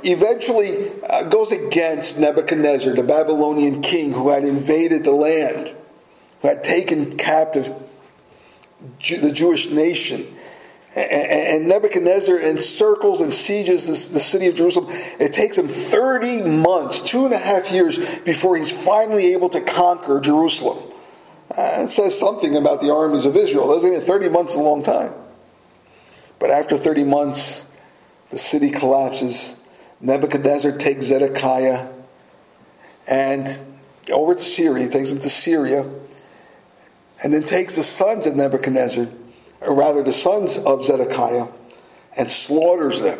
eventually 0.03 0.91
uh, 1.09 1.23
goes 1.23 1.51
against 1.51 2.19
Nebuchadnezzar, 2.19 2.93
the 2.93 3.03
Babylonian 3.03 3.81
king 3.81 4.13
who 4.13 4.29
had 4.29 4.45
invaded 4.45 5.03
the 5.03 5.11
land, 5.11 5.73
who 6.41 6.47
had 6.47 6.63
taken 6.63 7.17
captive 7.17 7.71
the 8.99 9.31
Jewish 9.31 9.69
nation. 9.69 10.27
And 10.95 11.69
Nebuchadnezzar 11.69 12.39
encircles 12.39 13.21
and 13.21 13.31
sieges 13.31 14.09
the 14.09 14.19
city 14.19 14.47
of 14.47 14.55
Jerusalem. 14.55 14.87
It 15.19 15.31
takes 15.31 15.57
him 15.57 15.69
30 15.69 16.43
months, 16.43 16.99
two 17.01 17.25
and 17.25 17.33
a 17.33 17.37
half 17.37 17.71
years, 17.71 17.97
before 18.21 18.57
he's 18.57 18.71
finally 18.71 19.33
able 19.33 19.49
to 19.49 19.61
conquer 19.61 20.19
Jerusalem. 20.19 20.90
Uh, 21.57 21.83
it 21.83 21.89
says 21.89 22.17
something 22.17 22.55
about 22.55 22.79
the 22.79 22.93
armies 22.93 23.25
of 23.25 23.35
Israel, 23.35 23.67
doesn't 23.67 23.91
it? 23.91 24.01
30 24.03 24.29
months 24.29 24.53
is 24.53 24.59
a 24.59 24.63
long 24.63 24.81
time. 24.83 25.13
But 26.39 26.49
after 26.49 26.77
30 26.77 27.03
months, 27.03 27.65
the 28.29 28.37
city 28.37 28.69
collapses. 28.69 29.57
Nebuchadnezzar 29.99 30.77
takes 30.77 31.05
Zedekiah 31.05 31.89
and 33.05 33.59
over 34.11 34.33
to 34.33 34.39
Syria. 34.39 34.85
He 34.85 34.89
takes 34.89 35.11
him 35.11 35.19
to 35.19 35.29
Syria 35.29 35.89
and 37.23 37.33
then 37.33 37.43
takes 37.43 37.75
the 37.75 37.83
sons 37.83 38.25
of 38.25 38.35
Nebuchadnezzar, 38.35 39.07
or 39.59 39.75
rather 39.75 40.01
the 40.01 40.13
sons 40.13 40.57
of 40.57 40.85
Zedekiah, 40.85 41.47
and 42.17 42.31
slaughters 42.31 43.01
them 43.01 43.19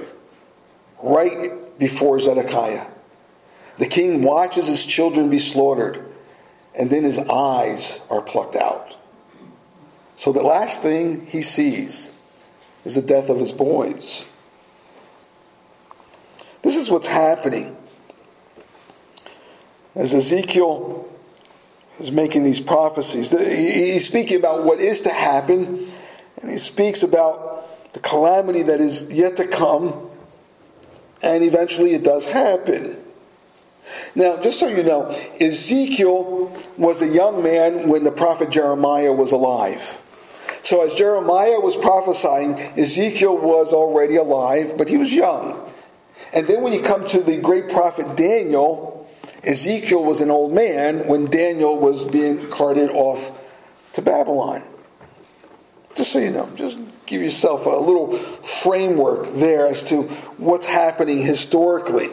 right 1.03 1.77
before 1.77 2.19
Zedekiah. 2.19 2.87
The 3.77 3.85
king 3.87 4.23
watches 4.23 4.67
his 4.67 4.85
children 4.85 5.29
be 5.29 5.39
slaughtered 5.39 6.10
and 6.77 6.89
then 6.89 7.03
his 7.03 7.19
eyes 7.19 7.99
are 8.09 8.21
plucked 8.21 8.55
out. 8.55 8.95
So 10.15 10.31
the 10.31 10.43
last 10.43 10.81
thing 10.81 11.25
he 11.25 11.41
sees 11.41 12.13
is 12.85 12.95
the 12.95 13.01
death 13.01 13.29
of 13.29 13.37
his 13.37 13.51
boys. 13.51 14.29
This 16.61 16.77
is 16.77 16.89
what's 16.89 17.07
happening. 17.07 17.75
As 19.95 20.13
Ezekiel 20.13 21.11
is 21.99 22.11
making 22.11 22.43
these 22.43 22.61
prophecies, 22.61 23.31
he's 23.31 24.05
speaking 24.05 24.37
about 24.37 24.63
what 24.63 24.79
is 24.79 25.01
to 25.01 25.09
happen, 25.09 25.87
and 26.41 26.51
he 26.51 26.57
speaks 26.57 27.03
about 27.03 27.93
the 27.93 27.99
calamity 27.99 28.63
that 28.63 28.79
is 28.79 29.03
yet 29.09 29.37
to 29.37 29.47
come, 29.47 30.09
and 31.21 31.43
eventually 31.43 31.93
it 31.93 32.03
does 32.03 32.25
happen. 32.25 33.00
Now, 34.15 34.41
just 34.41 34.59
so 34.59 34.67
you 34.67 34.83
know, 34.83 35.09
Ezekiel 35.39 36.55
was 36.77 37.01
a 37.01 37.07
young 37.07 37.43
man 37.43 37.87
when 37.87 38.03
the 38.03 38.11
prophet 38.11 38.49
Jeremiah 38.49 39.13
was 39.13 39.31
alive. 39.31 39.99
So, 40.63 40.83
as 40.85 40.93
Jeremiah 40.93 41.59
was 41.59 41.75
prophesying, 41.75 42.55
Ezekiel 42.77 43.37
was 43.37 43.73
already 43.73 44.17
alive, 44.17 44.77
but 44.77 44.89
he 44.89 44.97
was 44.97 45.13
young. 45.13 45.71
And 46.33 46.47
then, 46.47 46.61
when 46.61 46.73
you 46.73 46.81
come 46.81 47.05
to 47.07 47.21
the 47.21 47.37
great 47.37 47.69
prophet 47.69 48.17
Daniel, 48.17 49.09
Ezekiel 49.43 50.03
was 50.03 50.21
an 50.21 50.29
old 50.29 50.53
man 50.53 51.07
when 51.07 51.25
Daniel 51.25 51.79
was 51.79 52.05
being 52.05 52.49
carted 52.49 52.91
off 52.91 53.31
to 53.93 54.01
Babylon. 54.01 54.63
Just 55.95 56.11
so 56.11 56.19
you 56.19 56.31
know, 56.31 56.49
just 56.55 56.79
give 57.05 57.21
yourself 57.21 57.65
a 57.65 57.69
little 57.69 58.17
framework 58.17 59.31
there 59.33 59.67
as 59.67 59.89
to 59.89 60.03
what's 60.37 60.65
happening 60.65 61.17
historically. 61.17 62.09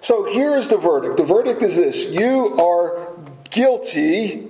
So 0.00 0.24
here 0.24 0.56
is 0.56 0.68
the 0.68 0.78
verdict. 0.78 1.16
The 1.16 1.24
verdict 1.24 1.62
is 1.62 1.76
this 1.76 2.06
you 2.06 2.56
are 2.56 3.16
guilty 3.50 4.48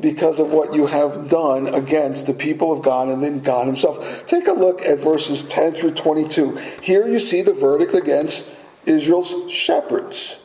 because 0.00 0.38
of 0.38 0.52
what 0.52 0.74
you 0.74 0.86
have 0.86 1.28
done 1.28 1.74
against 1.74 2.26
the 2.26 2.34
people 2.34 2.72
of 2.72 2.82
God 2.82 3.08
and 3.08 3.22
then 3.22 3.40
God 3.40 3.66
Himself. 3.66 4.26
Take 4.26 4.46
a 4.46 4.52
look 4.52 4.82
at 4.82 4.98
verses 4.98 5.44
10 5.44 5.72
through 5.72 5.94
22. 5.94 6.56
Here 6.82 7.06
you 7.06 7.18
see 7.18 7.42
the 7.42 7.52
verdict 7.52 7.94
against 7.94 8.48
Israel's 8.86 9.50
shepherds. 9.50 10.44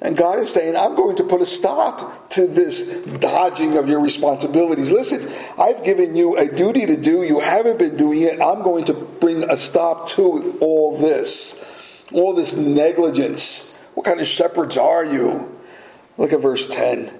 And 0.00 0.16
God 0.16 0.38
is 0.38 0.52
saying, 0.52 0.76
I'm 0.76 0.94
going 0.94 1.16
to 1.16 1.24
put 1.24 1.40
a 1.40 1.46
stop 1.46 2.30
to 2.30 2.46
this 2.46 3.04
dodging 3.18 3.76
of 3.76 3.88
your 3.88 4.00
responsibilities. 4.00 4.92
Listen, 4.92 5.28
I've 5.58 5.82
given 5.82 6.14
you 6.14 6.36
a 6.36 6.46
duty 6.46 6.86
to 6.86 6.96
do. 6.96 7.24
You 7.24 7.40
haven't 7.40 7.78
been 7.78 7.96
doing 7.96 8.22
it. 8.22 8.40
I'm 8.40 8.62
going 8.62 8.84
to 8.84 8.94
bring 8.94 9.42
a 9.50 9.56
stop 9.56 10.08
to 10.10 10.56
all 10.60 10.96
this, 10.98 11.84
all 12.12 12.32
this 12.32 12.56
negligence. 12.56 13.74
What 13.94 14.06
kind 14.06 14.20
of 14.20 14.26
shepherds 14.26 14.76
are 14.76 15.04
you? 15.04 15.52
Look 16.16 16.32
at 16.32 16.40
verse 16.40 16.68
10. 16.68 17.12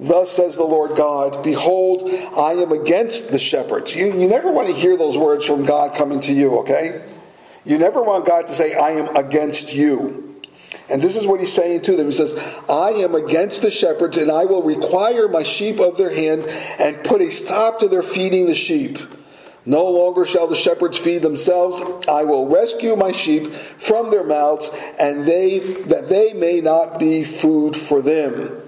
Thus 0.00 0.30
says 0.30 0.54
the 0.54 0.62
Lord 0.62 0.96
God, 0.96 1.42
Behold, 1.42 2.08
I 2.36 2.52
am 2.52 2.70
against 2.70 3.32
the 3.32 3.38
shepherds. 3.38 3.96
You, 3.96 4.16
you 4.16 4.28
never 4.28 4.52
want 4.52 4.68
to 4.68 4.74
hear 4.74 4.96
those 4.96 5.18
words 5.18 5.44
from 5.44 5.64
God 5.64 5.96
coming 5.96 6.20
to 6.20 6.32
you, 6.32 6.60
okay? 6.60 7.04
You 7.64 7.78
never 7.78 8.00
want 8.00 8.24
God 8.24 8.46
to 8.46 8.52
say, 8.52 8.74
I 8.74 8.90
am 8.90 9.16
against 9.16 9.74
you. 9.74 10.27
And 10.90 11.02
this 11.02 11.16
is 11.16 11.26
what 11.26 11.40
he's 11.40 11.52
saying 11.52 11.82
to 11.82 11.96
them. 11.96 12.06
He 12.06 12.12
says, 12.12 12.34
I 12.68 12.90
am 12.90 13.14
against 13.14 13.62
the 13.62 13.70
shepherds, 13.70 14.16
and 14.16 14.30
I 14.30 14.44
will 14.46 14.62
require 14.62 15.28
my 15.28 15.42
sheep 15.42 15.80
of 15.80 15.98
their 15.98 16.14
hand 16.14 16.46
and 16.78 17.04
put 17.04 17.20
a 17.20 17.30
stop 17.30 17.78
to 17.80 17.88
their 17.88 18.02
feeding 18.02 18.46
the 18.46 18.54
sheep. 18.54 18.98
No 19.66 19.86
longer 19.86 20.24
shall 20.24 20.46
the 20.46 20.56
shepherds 20.56 20.96
feed 20.96 21.20
themselves. 21.20 21.82
I 22.08 22.24
will 22.24 22.48
rescue 22.48 22.96
my 22.96 23.12
sheep 23.12 23.48
from 23.52 24.10
their 24.10 24.24
mouths, 24.24 24.70
and 24.98 25.26
they 25.26 25.58
that 25.58 26.08
they 26.08 26.32
may 26.32 26.62
not 26.62 26.98
be 26.98 27.24
food 27.24 27.76
for 27.76 28.00
them. 28.00 28.62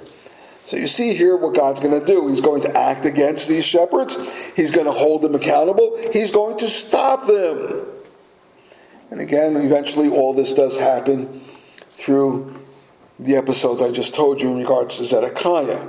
So 0.64 0.76
you 0.76 0.86
see 0.86 1.14
here 1.14 1.36
what 1.36 1.54
God's 1.54 1.80
going 1.80 1.98
to 1.98 2.04
do. 2.04 2.28
He's 2.28 2.42
going 2.42 2.60
to 2.62 2.76
act 2.76 3.06
against 3.06 3.48
these 3.48 3.64
shepherds. 3.64 4.16
He's 4.54 4.70
going 4.70 4.84
to 4.84 4.92
hold 4.92 5.22
them 5.22 5.34
accountable. 5.34 5.98
He's 6.12 6.30
going 6.30 6.58
to 6.58 6.68
stop 6.68 7.26
them. 7.26 7.86
And 9.10 9.20
again, 9.20 9.56
eventually 9.56 10.10
all 10.10 10.34
this 10.34 10.52
does 10.52 10.76
happen 10.76 11.40
through 12.00 12.57
the 13.19 13.37
episodes 13.37 13.83
I 13.83 13.92
just 13.92 14.14
told 14.14 14.40
you 14.40 14.52
in 14.52 14.59
regards 14.59 14.97
to 14.97 15.04
Zedekiah. 15.04 15.87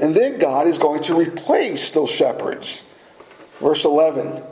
And 0.00 0.14
then 0.14 0.40
God 0.40 0.66
is 0.66 0.78
going 0.78 1.02
to 1.04 1.14
replace 1.14 1.92
those 1.92 2.10
shepherds. 2.10 2.84
Verse 3.60 3.84
11 3.84 4.42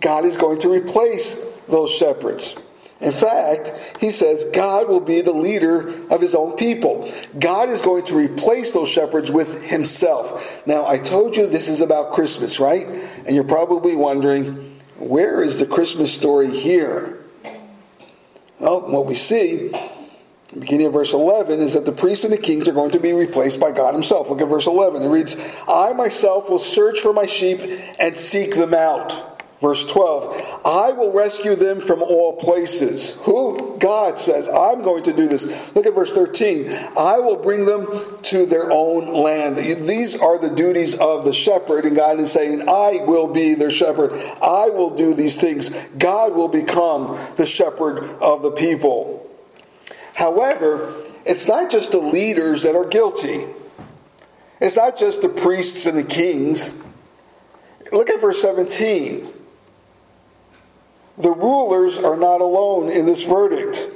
God 0.00 0.24
is 0.24 0.36
going 0.36 0.60
to 0.60 0.72
replace 0.72 1.36
those 1.68 1.90
shepherds. 1.90 2.56
In 3.00 3.10
fact, 3.10 3.72
he 4.00 4.10
says 4.10 4.44
God 4.52 4.88
will 4.88 5.00
be 5.00 5.22
the 5.22 5.32
leader 5.32 5.88
of 6.08 6.20
his 6.20 6.36
own 6.36 6.56
people. 6.56 7.12
God 7.38 7.68
is 7.68 7.82
going 7.82 8.04
to 8.04 8.16
replace 8.16 8.70
those 8.70 8.88
shepherds 8.88 9.30
with 9.30 9.60
himself. 9.64 10.64
Now, 10.66 10.86
I 10.86 10.98
told 10.98 11.36
you 11.36 11.46
this 11.46 11.68
is 11.68 11.80
about 11.80 12.12
Christmas, 12.12 12.60
right? 12.60 12.86
And 13.26 13.34
you're 13.34 13.42
probably 13.42 13.96
wondering, 13.96 14.80
where 14.98 15.42
is 15.42 15.58
the 15.58 15.66
Christmas 15.66 16.14
story 16.14 16.48
here? 16.48 17.21
Well, 18.62 18.82
what 18.82 19.06
we 19.06 19.14
see, 19.14 19.72
beginning 20.56 20.86
of 20.86 20.92
verse 20.92 21.14
11, 21.14 21.58
is 21.58 21.74
that 21.74 21.84
the 21.84 21.90
priests 21.90 22.22
and 22.22 22.32
the 22.32 22.38
kings 22.38 22.68
are 22.68 22.72
going 22.72 22.92
to 22.92 23.00
be 23.00 23.12
replaced 23.12 23.58
by 23.58 23.72
God 23.72 23.92
Himself. 23.92 24.30
Look 24.30 24.40
at 24.40 24.46
verse 24.46 24.68
11. 24.68 25.02
It 25.02 25.08
reads, 25.08 25.34
I 25.68 25.92
myself 25.94 26.48
will 26.48 26.60
search 26.60 27.00
for 27.00 27.12
my 27.12 27.26
sheep 27.26 27.58
and 27.98 28.16
seek 28.16 28.54
them 28.54 28.72
out. 28.72 29.31
Verse 29.62 29.86
12, 29.86 30.60
I 30.64 30.90
will 30.90 31.12
rescue 31.12 31.54
them 31.54 31.80
from 31.80 32.02
all 32.02 32.34
places. 32.34 33.14
Who? 33.20 33.78
God 33.78 34.18
says, 34.18 34.48
I'm 34.48 34.82
going 34.82 35.04
to 35.04 35.12
do 35.12 35.28
this. 35.28 35.72
Look 35.76 35.86
at 35.86 35.94
verse 35.94 36.10
13. 36.10 36.68
I 36.98 37.18
will 37.18 37.36
bring 37.36 37.64
them 37.64 37.86
to 38.22 38.44
their 38.44 38.72
own 38.72 39.14
land. 39.14 39.56
These 39.56 40.16
are 40.16 40.36
the 40.36 40.50
duties 40.50 40.98
of 40.98 41.24
the 41.24 41.32
shepherd, 41.32 41.84
and 41.84 41.94
God 41.94 42.18
is 42.18 42.32
saying, 42.32 42.62
I 42.62 43.04
will 43.06 43.32
be 43.32 43.54
their 43.54 43.70
shepherd. 43.70 44.10
I 44.42 44.68
will 44.68 44.96
do 44.96 45.14
these 45.14 45.40
things. 45.40 45.70
God 45.96 46.34
will 46.34 46.48
become 46.48 47.16
the 47.36 47.46
shepherd 47.46 48.00
of 48.20 48.42
the 48.42 48.50
people. 48.50 49.30
However, 50.16 50.92
it's 51.24 51.46
not 51.46 51.70
just 51.70 51.92
the 51.92 52.00
leaders 52.00 52.64
that 52.64 52.74
are 52.74 52.86
guilty, 52.86 53.46
it's 54.60 54.74
not 54.74 54.98
just 54.98 55.22
the 55.22 55.28
priests 55.28 55.86
and 55.86 55.96
the 55.96 56.02
kings. 56.02 56.74
Look 57.92 58.10
at 58.10 58.20
verse 58.20 58.42
17. 58.42 59.34
The 61.18 61.30
rulers 61.30 61.98
are 61.98 62.16
not 62.16 62.40
alone 62.40 62.90
in 62.90 63.06
this 63.06 63.22
verdict. 63.22 63.86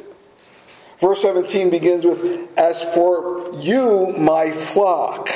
Verse 0.98 1.22
17 1.22 1.70
begins 1.70 2.04
with, 2.04 2.50
As 2.58 2.82
for 2.94 3.52
you, 3.58 4.14
my 4.16 4.50
flock. 4.50 5.28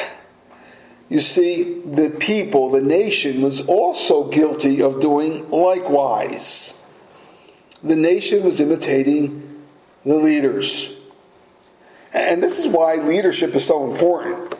You 1.08 1.20
see, 1.20 1.80
the 1.80 2.10
people, 2.10 2.70
the 2.70 2.80
nation, 2.80 3.42
was 3.42 3.66
also 3.66 4.30
guilty 4.30 4.80
of 4.80 5.00
doing 5.00 5.48
likewise. 5.50 6.80
The 7.82 7.96
nation 7.96 8.44
was 8.44 8.60
imitating 8.60 9.64
the 10.04 10.14
leaders. 10.14 10.96
And 12.12 12.42
this 12.42 12.58
is 12.58 12.68
why 12.68 12.96
leadership 12.96 13.54
is 13.54 13.64
so 13.66 13.90
important. 13.90 14.54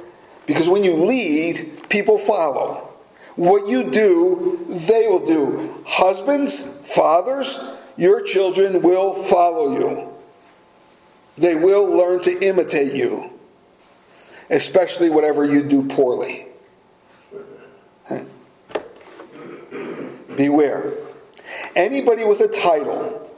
Because 0.46 0.68
when 0.68 0.84
you 0.84 0.94
lead, 0.94 1.88
people 1.88 2.18
follow. 2.18 2.89
What 3.36 3.68
you 3.68 3.90
do, 3.90 4.66
they 4.68 5.06
will 5.06 5.24
do. 5.24 5.82
Husbands, 5.86 6.62
fathers, 6.62 7.58
your 7.96 8.22
children 8.22 8.82
will 8.82 9.14
follow 9.14 9.78
you. 9.78 10.12
They 11.38 11.54
will 11.54 11.86
learn 11.86 12.20
to 12.22 12.38
imitate 12.46 12.92
you, 12.92 13.30
especially 14.50 15.10
whatever 15.10 15.44
you 15.44 15.62
do 15.62 15.86
poorly. 15.86 16.46
Beware. 20.36 20.92
Anybody 21.76 22.24
with 22.24 22.40
a 22.40 22.48
title, 22.48 23.30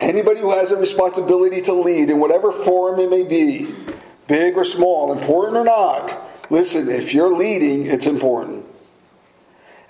anybody 0.00 0.40
who 0.40 0.50
has 0.50 0.70
a 0.70 0.76
responsibility 0.76 1.60
to 1.62 1.72
lead 1.72 2.10
in 2.10 2.18
whatever 2.18 2.52
form 2.52 3.00
it 3.00 3.10
may 3.10 3.24
be, 3.24 3.74
big 4.26 4.56
or 4.56 4.64
small, 4.64 5.12
important 5.12 5.56
or 5.56 5.64
not, 5.64 6.16
listen, 6.50 6.88
if 6.88 7.14
you're 7.14 7.34
leading, 7.34 7.86
it's 7.86 8.06
important. 8.06 8.63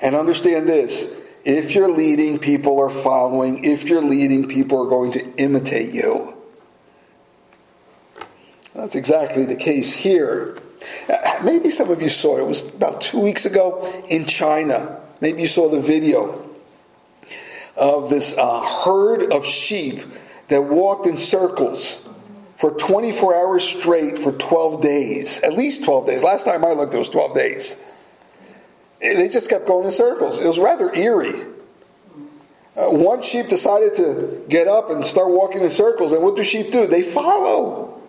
And 0.05 0.15
understand 0.15 0.69
this 0.69 1.19
if 1.45 1.75
you're 1.75 1.91
leading, 1.91 2.39
people 2.39 2.79
are 2.79 2.91
following. 2.91 3.65
If 3.65 3.89
you're 3.89 4.03
leading, 4.03 4.49
people 4.49 4.85
are 4.85 4.89
going 4.89 5.13
to 5.13 5.37
imitate 5.37 5.93
you. 5.93 6.35
That's 8.75 8.95
exactly 8.95 9.47
the 9.47 9.57
case 9.57 9.95
here. 9.95 10.59
Maybe 11.43 11.71
some 11.71 11.91
of 11.91 12.03
you 12.03 12.09
saw 12.09 12.39
it. 12.39 12.43
It 12.43 12.47
was 12.47 12.75
about 12.75 13.01
two 13.01 13.21
weeks 13.21 13.47
ago 13.47 14.05
in 14.09 14.27
China. 14.27 15.01
Maybe 15.21 15.43
you 15.43 15.49
saw 15.49 15.69
the 15.69 15.81
video 15.81 16.51
of 17.77 18.11
this 18.11 18.37
uh, 18.37 18.61
herd 18.61 19.33
of 19.33 19.45
sheep 19.45 20.03
that 20.49 20.63
walked 20.63 21.07
in 21.07 21.17
circles 21.17 22.07
for 22.57 22.71
24 22.73 23.35
hours 23.35 23.65
straight 23.65 24.19
for 24.19 24.33
12 24.33 24.83
days. 24.83 25.41
At 25.43 25.55
least 25.55 25.85
12 25.85 26.07
days. 26.07 26.23
Last 26.23 26.45
time 26.45 26.65
I 26.65 26.73
looked, 26.73 26.95
it 26.95 26.99
was 26.99 27.09
12 27.09 27.35
days. 27.35 27.77
They 29.05 29.29
just 29.29 29.51
kept 29.51 29.67
going 29.67 29.85
in 29.85 29.91
circles. 29.91 30.41
It 30.41 30.47
was 30.47 30.59
rather 30.59 30.93
eerie. 30.95 31.43
Uh, 32.77 32.91
one 32.91 33.23
sheep 33.23 33.49
decided 33.49 33.95
to 33.95 34.45
get 34.49 34.67
up 34.67 34.91
and 34.91 35.05
start 35.05 35.31
walking 35.31 35.63
in 35.63 35.71
circles, 35.71 36.13
and 36.13 36.23
what 36.23 36.37
do 36.37 36.43
sheep 36.43 36.73
do? 36.73 36.87
They 36.87 37.03
follow. 37.03 38.03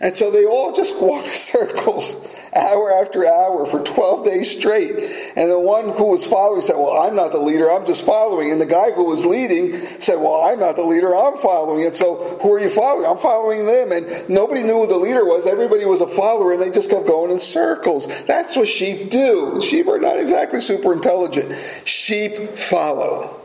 And 0.00 0.14
so 0.14 0.30
they 0.30 0.46
all 0.46 0.74
just 0.74 0.96
walked 1.00 1.28
in 1.28 1.34
circles 1.34 2.16
hour 2.56 2.92
after 2.92 3.26
hour 3.26 3.66
for 3.66 3.82
12 3.82 4.24
days 4.24 4.50
straight. 4.50 4.96
And 5.36 5.50
the 5.50 5.60
one 5.60 5.90
who 5.90 6.10
was 6.10 6.26
following 6.26 6.62
said, 6.62 6.76
Well, 6.76 7.02
I'm 7.02 7.14
not 7.14 7.32
the 7.32 7.40
leader, 7.40 7.70
I'm 7.70 7.86
just 7.86 8.04
following. 8.04 8.50
And 8.50 8.60
the 8.60 8.66
guy 8.66 8.90
who 8.90 9.04
was 9.04 9.24
leading 9.24 9.76
said, 10.00 10.16
Well, 10.16 10.42
I'm 10.42 10.58
not 10.58 10.76
the 10.76 10.84
leader, 10.84 11.14
I'm 11.14 11.36
following. 11.36 11.84
And 11.84 11.94
so 11.94 12.38
who 12.40 12.52
are 12.54 12.60
you 12.60 12.70
following? 12.70 13.06
I'm 13.06 13.18
following 13.18 13.66
them. 13.66 13.92
And 13.92 14.28
nobody 14.28 14.62
knew 14.62 14.80
who 14.80 14.86
the 14.86 14.98
leader 14.98 15.24
was. 15.24 15.46
Everybody 15.46 15.84
was 15.84 16.00
a 16.00 16.06
follower, 16.06 16.52
and 16.52 16.62
they 16.62 16.70
just 16.70 16.90
kept 16.90 17.06
going 17.06 17.30
in 17.30 17.38
circles. 17.38 18.06
That's 18.24 18.56
what 18.56 18.68
sheep 18.68 19.10
do. 19.10 19.60
Sheep 19.60 19.86
are 19.88 19.98
not 19.98 20.18
exactly 20.18 20.60
super 20.60 20.92
intelligent, 20.92 21.54
sheep 21.84 22.56
follow. 22.56 23.40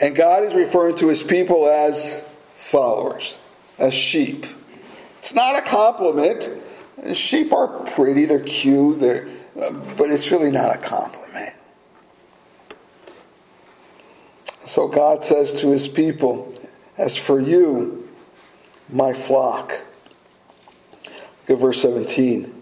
And 0.00 0.14
God 0.14 0.44
is 0.44 0.54
referring 0.54 0.96
to 0.96 1.08
his 1.08 1.22
people 1.22 1.68
as 1.68 2.24
followers, 2.54 3.36
as 3.78 3.92
sheep. 3.92 4.46
It's 5.18 5.34
not 5.34 5.56
a 5.56 5.62
compliment. 5.62 6.48
Sheep 7.12 7.52
are 7.52 7.68
pretty, 7.68 8.24
they're 8.24 8.40
cute, 8.40 9.00
they're, 9.00 9.28
but 9.54 10.10
it's 10.10 10.30
really 10.30 10.50
not 10.50 10.74
a 10.74 10.78
compliment. 10.78 11.54
So 14.60 14.88
God 14.88 15.22
says 15.22 15.60
to 15.62 15.70
his 15.70 15.88
people, 15.88 16.52
As 16.96 17.16
for 17.16 17.40
you, 17.40 18.08
my 18.92 19.12
flock, 19.12 19.82
Look 21.48 21.56
at 21.56 21.62
verse 21.62 21.80
17. 21.80 22.44
It 22.44 22.52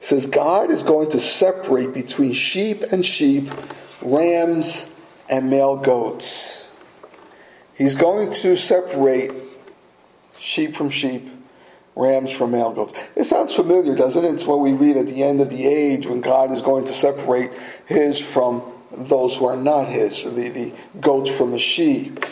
says, 0.00 0.26
God 0.26 0.70
is 0.70 0.82
going 0.82 1.10
to 1.10 1.20
separate 1.20 1.94
between 1.94 2.32
sheep 2.32 2.82
and 2.90 3.06
sheep, 3.06 3.48
rams 4.02 4.92
and 5.30 5.48
male 5.50 5.76
goats. 5.76 6.72
He's 7.76 7.94
going 7.94 8.32
to 8.32 8.56
separate 8.56 9.32
sheep 10.36 10.74
from 10.74 10.90
sheep, 10.90 11.28
rams 11.96 12.30
from 12.30 12.50
male 12.50 12.72
goats. 12.72 12.94
It 13.16 13.24
sounds 13.24 13.54
familiar, 13.54 13.94
doesn't 13.94 14.24
it? 14.24 14.34
It's 14.34 14.46
what 14.46 14.60
we 14.60 14.72
read 14.72 14.96
at 14.96 15.06
the 15.06 15.22
end 15.22 15.40
of 15.40 15.50
the 15.50 15.66
age 15.66 16.06
when 16.06 16.20
God 16.20 16.50
is 16.52 16.62
going 16.62 16.84
to 16.86 16.92
separate 16.92 17.50
his 17.86 18.20
from 18.20 18.62
those 18.90 19.36
who 19.36 19.46
are 19.46 19.56
not 19.56 19.88
his, 19.88 20.22
the, 20.22 20.48
the 20.48 20.72
goats 21.00 21.34
from 21.34 21.50
the 21.50 21.58
sheep. 21.58 22.24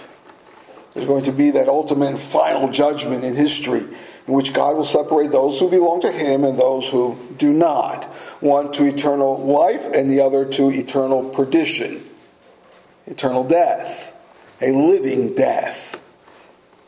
There's 0.95 1.07
going 1.07 1.25
to 1.25 1.33
be 1.33 1.53
that 1.53 1.69
ultimate 1.69 2.09
and 2.09 2.19
final 2.19 2.69
judgment 2.69 3.25
in 3.25 3.35
history 3.35 3.85
in 4.27 4.35
which 4.35 4.53
God 4.53 4.77
will 4.77 4.85
separate 4.85 5.33
those 5.33 5.59
who 5.59 5.71
belong 5.71 6.01
to 6.03 6.13
him 6.13 6.45
and 6.45 6.59
those 6.59 6.91
who 6.91 7.19
do 7.39 7.53
not. 7.53 8.05
One 8.41 8.71
to 8.73 8.85
eternal 8.85 9.39
life 9.45 9.87
and 9.87 10.11
the 10.11 10.21
other 10.21 10.45
to 10.53 10.71
eternal 10.71 11.29
perdition, 11.31 12.05
eternal 13.07 13.45
death, 13.45 14.15
a 14.61 14.73
living 14.73 15.35
death. 15.35 16.01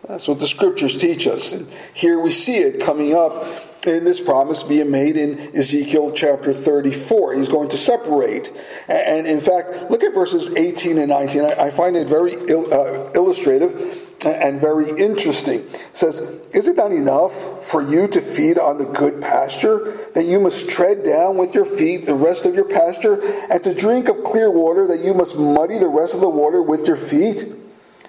That's 0.09 0.29
what 0.29 0.39
the 0.39 0.47
scriptures 0.47 0.99
teach 0.99 1.27
us. 1.27 1.53
And 1.53 1.69
here 1.95 2.19
we 2.19 2.31
see 2.31 2.57
it 2.57 2.81
coming 2.81 3.15
up 3.15 3.47
in 3.87 4.05
this 4.05 4.21
promise 4.21 4.63
being 4.63 4.91
made 4.91 5.17
in 5.17 5.39
Ezekiel 5.57 6.13
chapter 6.13 6.53
34. 6.53 7.35
He's 7.35 7.49
going 7.49 7.69
to 7.71 7.77
separate. 7.77 8.51
And 8.89 9.27
in 9.27 9.41
fact, 9.41 9.91
look 9.91 10.03
at 10.03 10.15
verses 10.15 10.55
18 10.55 10.99
and 10.99 11.09
19. 11.09 11.45
I 11.45 11.71
find 11.71 11.97
it 11.97 12.07
very 12.07 12.35
uh, 12.35 13.11
illustrative 13.13 14.01
and 14.27 14.61
very 14.61 14.89
interesting. 14.91 15.61
It 15.61 15.91
says, 15.93 16.21
Is 16.53 16.69
it 16.69 16.77
not 16.77 16.93
enough 16.93 17.65
for 17.65 17.83
you 17.83 18.09
to 18.09 18.21
feed 18.21 18.59
on 18.59 18.79
the 18.79 18.87
good 18.87 19.21
pasture, 19.21 19.93
that 20.15 20.25
you 20.25 20.41
must 20.41 20.69
tread 20.69 21.05
down 21.05 21.37
with 21.37 21.55
your 21.55 21.67
feet 21.67 22.07
the 22.07 22.15
rest 22.15 22.47
of 22.47 22.55
your 22.55 22.65
pasture, 22.65 23.23
and 23.51 23.63
to 23.65 23.75
drink 23.75 24.09
of 24.09 24.25
clear 24.25 24.51
water, 24.51 24.87
that 24.87 25.05
you 25.05 25.15
must 25.15 25.37
muddy 25.37 25.79
the 25.79 25.89
rest 25.89 26.15
of 26.15 26.21
the 26.21 26.29
water 26.29 26.63
with 26.63 26.87
your 26.87 26.97
feet? 26.97 27.45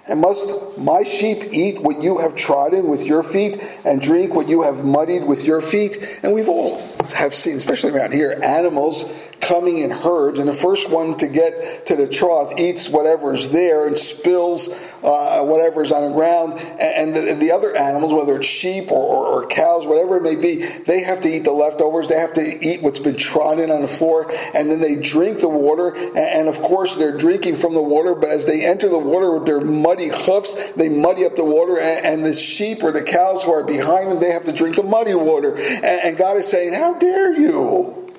And 0.08 0.20
must 0.20 0.78
my 0.78 1.02
sheep 1.02 1.52
eat 1.52 1.82
what 1.82 2.00
you 2.00 2.18
have 2.18 2.36
trodden 2.36 2.88
with 2.88 3.04
your 3.04 3.24
feet 3.24 3.60
and 3.84 4.00
drink 4.00 4.34
what 4.34 4.48
you 4.48 4.62
have 4.62 4.84
muddied 4.84 5.24
with 5.24 5.44
your 5.44 5.60
feet? 5.60 5.98
And 6.22 6.32
we've 6.32 6.48
all 6.48 6.78
have 7.16 7.34
seen, 7.34 7.56
especially 7.56 7.92
around 7.92 8.12
here, 8.12 8.38
animals 8.42 9.04
coming 9.40 9.78
in 9.78 9.90
herds, 9.90 10.38
and 10.38 10.48
the 10.48 10.52
first 10.52 10.90
one 10.90 11.16
to 11.16 11.28
get 11.28 11.86
to 11.86 11.96
the 11.96 12.08
trough 12.08 12.52
eats 12.58 12.88
whatever's 12.88 13.50
there 13.50 13.86
and 13.86 13.96
spills 13.96 14.68
uh, 15.02 15.42
whatever's 15.42 15.92
on 15.92 16.08
the 16.08 16.12
ground. 16.12 16.54
And 16.80 17.14
the, 17.14 17.34
the, 17.34 17.52
other 17.52 17.76
animals, 17.76 18.12
whether 18.12 18.36
it's 18.36 18.46
sheep 18.46 18.90
or, 18.90 18.98
or, 18.98 19.26
or, 19.26 19.46
cows, 19.46 19.86
whatever 19.86 20.16
it 20.16 20.22
may 20.22 20.36
be, 20.36 20.66
they 20.86 21.02
have 21.02 21.20
to 21.22 21.28
eat 21.28 21.44
the 21.44 21.52
leftovers. 21.52 22.08
They 22.08 22.18
have 22.18 22.32
to 22.34 22.66
eat 22.66 22.82
what's 22.82 22.98
been 22.98 23.16
trodden 23.16 23.70
on 23.70 23.82
the 23.82 23.88
floor, 23.88 24.30
and 24.54 24.70
then 24.70 24.80
they 24.80 24.96
drink 24.96 25.40
the 25.40 25.48
water. 25.48 25.94
And, 25.94 26.18
and 26.18 26.48
of 26.48 26.60
course, 26.60 26.96
they're 26.96 27.16
drinking 27.16 27.56
from 27.56 27.74
the 27.74 27.82
water, 27.82 28.14
but 28.14 28.30
as 28.30 28.46
they 28.46 28.64
enter 28.64 28.88
the 28.88 28.98
water 28.98 29.32
with 29.32 29.46
their 29.46 29.60
muddy 29.96 30.08
hoofs, 30.08 30.72
they 30.72 30.88
muddy 30.88 31.24
up 31.24 31.36
the 31.36 31.44
water, 31.44 31.78
and, 31.78 32.04
and 32.04 32.26
the 32.26 32.32
sheep 32.32 32.82
or 32.82 32.92
the 32.92 33.02
cows 33.02 33.42
who 33.42 33.52
are 33.52 33.64
behind 33.64 34.10
them, 34.10 34.20
they 34.20 34.30
have 34.30 34.44
to 34.44 34.52
drink 34.52 34.76
the 34.76 34.82
muddy 34.82 35.14
water. 35.14 35.56
And, 35.56 35.84
and 35.84 36.16
God 36.18 36.36
is 36.36 36.46
saying, 36.46 36.74
How 36.74 36.94
dare 36.94 37.38
you? 37.38 38.14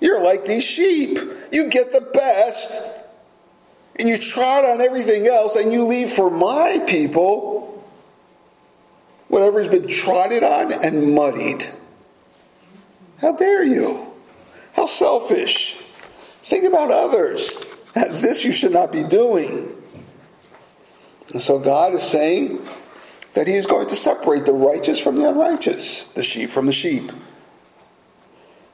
You're 0.00 0.22
like 0.22 0.44
these 0.44 0.64
sheep. 0.64 1.18
You 1.52 1.68
get 1.68 1.92
the 1.92 2.00
best, 2.00 2.82
and 3.98 4.08
you 4.08 4.18
trot 4.18 4.64
on 4.64 4.80
everything 4.80 5.26
else, 5.26 5.56
and 5.56 5.72
you 5.72 5.84
leave 5.86 6.10
for 6.10 6.30
my 6.30 6.80
people 6.86 7.60
whatever's 9.28 9.68
been 9.68 9.88
trotted 9.88 10.42
on 10.42 10.72
and 10.84 11.14
muddied. 11.14 11.66
How 13.18 13.34
dare 13.34 13.62
you? 13.62 14.12
How 14.74 14.86
selfish. 14.86 15.74
Think 15.74 16.64
about 16.64 16.90
others. 16.90 17.52
This 17.94 18.44
you 18.44 18.52
should 18.52 18.72
not 18.72 18.90
be 18.90 19.04
doing. 19.04 19.81
And 21.30 21.40
so 21.40 21.58
God 21.58 21.94
is 21.94 22.02
saying 22.02 22.66
that 23.34 23.46
He 23.46 23.54
is 23.54 23.66
going 23.66 23.88
to 23.88 23.96
separate 23.96 24.44
the 24.44 24.52
righteous 24.52 25.00
from 25.00 25.16
the 25.16 25.28
unrighteous, 25.28 26.04
the 26.08 26.22
sheep 26.22 26.50
from 26.50 26.66
the 26.66 26.72
sheep. 26.72 27.10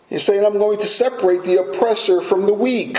He's 0.09 0.23
saying, 0.23 0.45
I'm 0.45 0.59
going 0.59 0.79
to 0.79 0.87
separate 0.87 1.43
the 1.43 1.61
oppressor 1.61 2.23
from 2.23 2.47
the 2.47 2.55
weak. 2.55 2.99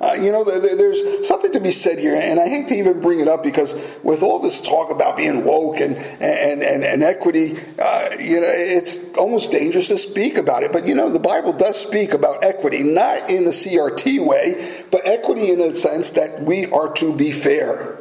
Uh, 0.00 0.12
you 0.14 0.32
know, 0.32 0.42
there, 0.42 0.60
there's 0.76 1.26
something 1.26 1.52
to 1.52 1.60
be 1.60 1.70
said 1.70 1.98
here, 1.98 2.14
and 2.14 2.40
I 2.40 2.48
hate 2.48 2.68
to 2.68 2.74
even 2.74 3.00
bring 3.00 3.20
it 3.20 3.28
up 3.28 3.42
because 3.42 3.74
with 4.02 4.22
all 4.22 4.40
this 4.40 4.60
talk 4.60 4.90
about 4.90 5.16
being 5.16 5.44
woke 5.44 5.78
and 5.78 5.96
and 5.96 6.62
and, 6.62 6.84
and 6.84 7.02
equity, 7.02 7.56
uh, 7.78 8.10
you 8.18 8.40
know, 8.40 8.50
it's 8.50 9.16
almost 9.16 9.52
dangerous 9.52 9.88
to 9.88 9.96
speak 9.96 10.36
about 10.36 10.64
it. 10.64 10.72
But 10.72 10.84
you 10.84 10.94
know, 10.94 11.08
the 11.08 11.20
Bible 11.20 11.52
does 11.52 11.80
speak 11.80 12.12
about 12.12 12.42
equity, 12.42 12.82
not 12.82 13.30
in 13.30 13.44
the 13.44 13.52
CRT 13.52 14.26
way, 14.26 14.84
but 14.90 15.06
equity 15.06 15.52
in 15.52 15.60
the 15.60 15.74
sense 15.74 16.10
that 16.10 16.42
we 16.42 16.66
are 16.66 16.92
to 16.94 17.14
be 17.16 17.30
fair. 17.30 17.98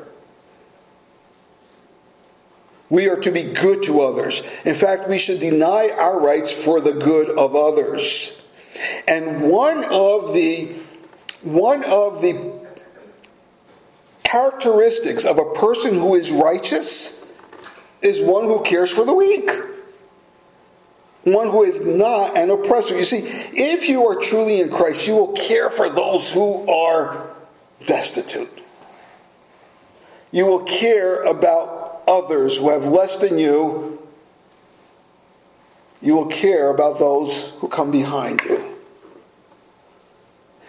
We 2.90 3.08
are 3.08 3.20
to 3.22 3.32
be 3.32 3.44
good 3.44 3.84
to 3.84 4.02
others. 4.02 4.42
In 4.66 4.76
fact, 4.76 5.08
we 5.08 5.18
should 5.18 5.40
deny 5.40 5.90
our 5.98 6.20
rights 6.20 6.52
for 6.52 6.82
the 6.82 6.94
good 6.94 7.30
of 7.30 7.56
others. 7.56 8.40
And 9.08 9.50
one 9.50 9.84
of 9.86 10.34
the 10.34 10.76
one 11.44 11.84
of 11.86 12.22
the 12.22 12.64
characteristics 14.24 15.26
of 15.26 15.38
a 15.38 15.54
person 15.54 15.94
who 15.94 16.16
is 16.16 16.32
righteous 16.32 17.26
is 18.02 18.22
one 18.22 18.46
who 18.46 18.64
cares 18.64 18.92
for 18.92 19.06
the 19.06 19.14
weak. 19.14 19.50
One 21.24 21.50
who 21.50 21.64
is 21.64 21.80
not 21.82 22.36
an 22.36 22.50
oppressor. 22.50 22.98
You 22.98 23.06
see, 23.06 23.22
if 23.54 23.88
you 23.88 24.06
are 24.08 24.20
truly 24.20 24.60
in 24.60 24.70
Christ, 24.70 25.08
you 25.08 25.16
will 25.16 25.34
care 25.34 25.70
for 25.70 25.90
those 25.90 26.32
who 26.32 26.70
are 26.70 27.34
destitute. 27.86 28.50
You 30.32 30.48
will 30.48 30.64
care 30.64 31.24
about 31.24 32.04
others 32.08 32.58
who 32.58 32.70
have 32.70 32.86
less 32.86 33.18
than 33.18 33.38
you, 33.38 34.00
you 36.02 36.16
will 36.16 36.26
care 36.26 36.70
about 36.70 37.00
those 37.00 37.50
who 37.60 37.70
come 37.70 37.92
behind 37.92 38.42
you. 38.42 38.73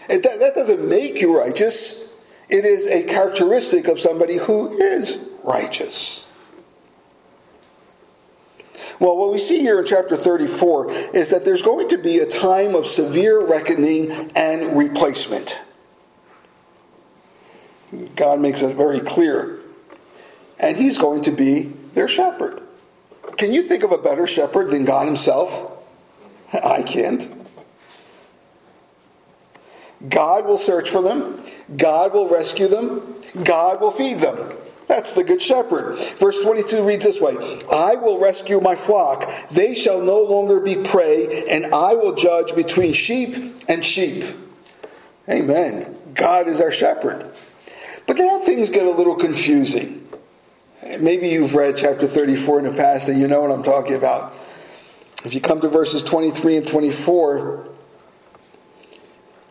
And 0.08 0.22
that, 0.22 0.40
that 0.40 0.54
doesn't 0.54 0.88
make 0.88 1.20
you 1.20 1.38
righteous. 1.38 2.12
It 2.48 2.64
is 2.64 2.86
a 2.86 3.02
characteristic 3.04 3.88
of 3.88 3.98
somebody 3.98 4.36
who 4.36 4.78
is 4.78 5.18
righteous. 5.42 6.28
Well, 9.00 9.16
what 9.16 9.32
we 9.32 9.38
see 9.38 9.60
here 9.60 9.80
in 9.80 9.86
chapter 9.86 10.14
34 10.14 10.90
is 11.14 11.30
that 11.30 11.44
there's 11.44 11.62
going 11.62 11.88
to 11.88 11.98
be 11.98 12.18
a 12.18 12.26
time 12.26 12.74
of 12.74 12.86
severe 12.86 13.44
reckoning 13.44 14.10
and 14.36 14.76
replacement. 14.76 15.58
God 18.16 18.40
makes 18.40 18.62
it 18.62 18.76
very 18.76 19.00
clear 19.00 19.60
and 20.58 20.76
he's 20.76 20.98
going 20.98 21.22
to 21.22 21.32
be 21.32 21.72
their 21.94 22.08
shepherd. 22.08 22.62
Can 23.36 23.52
you 23.52 23.62
think 23.62 23.82
of 23.82 23.92
a 23.92 23.98
better 23.98 24.26
shepherd 24.26 24.70
than 24.70 24.84
God 24.84 25.06
himself? 25.06 25.78
I 26.52 26.82
can't. 26.82 27.43
God 30.08 30.46
will 30.46 30.58
search 30.58 30.90
for 30.90 31.02
them, 31.02 31.40
God 31.76 32.12
will 32.12 32.28
rescue 32.28 32.68
them, 32.68 33.02
God 33.42 33.80
will 33.80 33.90
feed 33.90 34.18
them. 34.18 34.52
That's 34.86 35.14
the 35.14 35.24
good 35.24 35.40
shepherd. 35.40 35.98
Verse 36.18 36.42
22 36.42 36.86
reads 36.86 37.04
this 37.04 37.20
way 37.20 37.34
I 37.70 37.94
will 37.96 38.20
rescue 38.20 38.60
my 38.60 38.76
flock. 38.76 39.30
They 39.50 39.74
shall 39.74 40.00
no 40.00 40.22
longer 40.22 40.60
be 40.60 40.76
prey, 40.76 41.46
and 41.48 41.66
I 41.74 41.94
will 41.94 42.14
judge 42.14 42.54
between 42.54 42.92
sheep 42.92 43.54
and 43.68 43.84
sheep. 43.84 44.24
Amen. 45.28 45.96
God 46.14 46.48
is 46.48 46.60
our 46.60 46.72
shepherd. 46.72 47.30
But 48.06 48.18
now 48.18 48.38
things 48.38 48.70
get 48.70 48.86
a 48.86 48.90
little 48.90 49.16
confusing. 49.16 50.06
Maybe 51.00 51.28
you've 51.28 51.54
read 51.54 51.76
chapter 51.76 52.06
34 52.06 52.58
in 52.58 52.64
the 52.66 52.72
past 52.72 53.08
and 53.08 53.18
you 53.18 53.26
know 53.26 53.40
what 53.40 53.50
I'm 53.50 53.62
talking 53.62 53.94
about. 53.94 54.34
If 55.24 55.32
you 55.32 55.40
come 55.40 55.60
to 55.62 55.68
verses 55.68 56.02
23 56.02 56.58
and 56.58 56.66
24, 56.66 57.66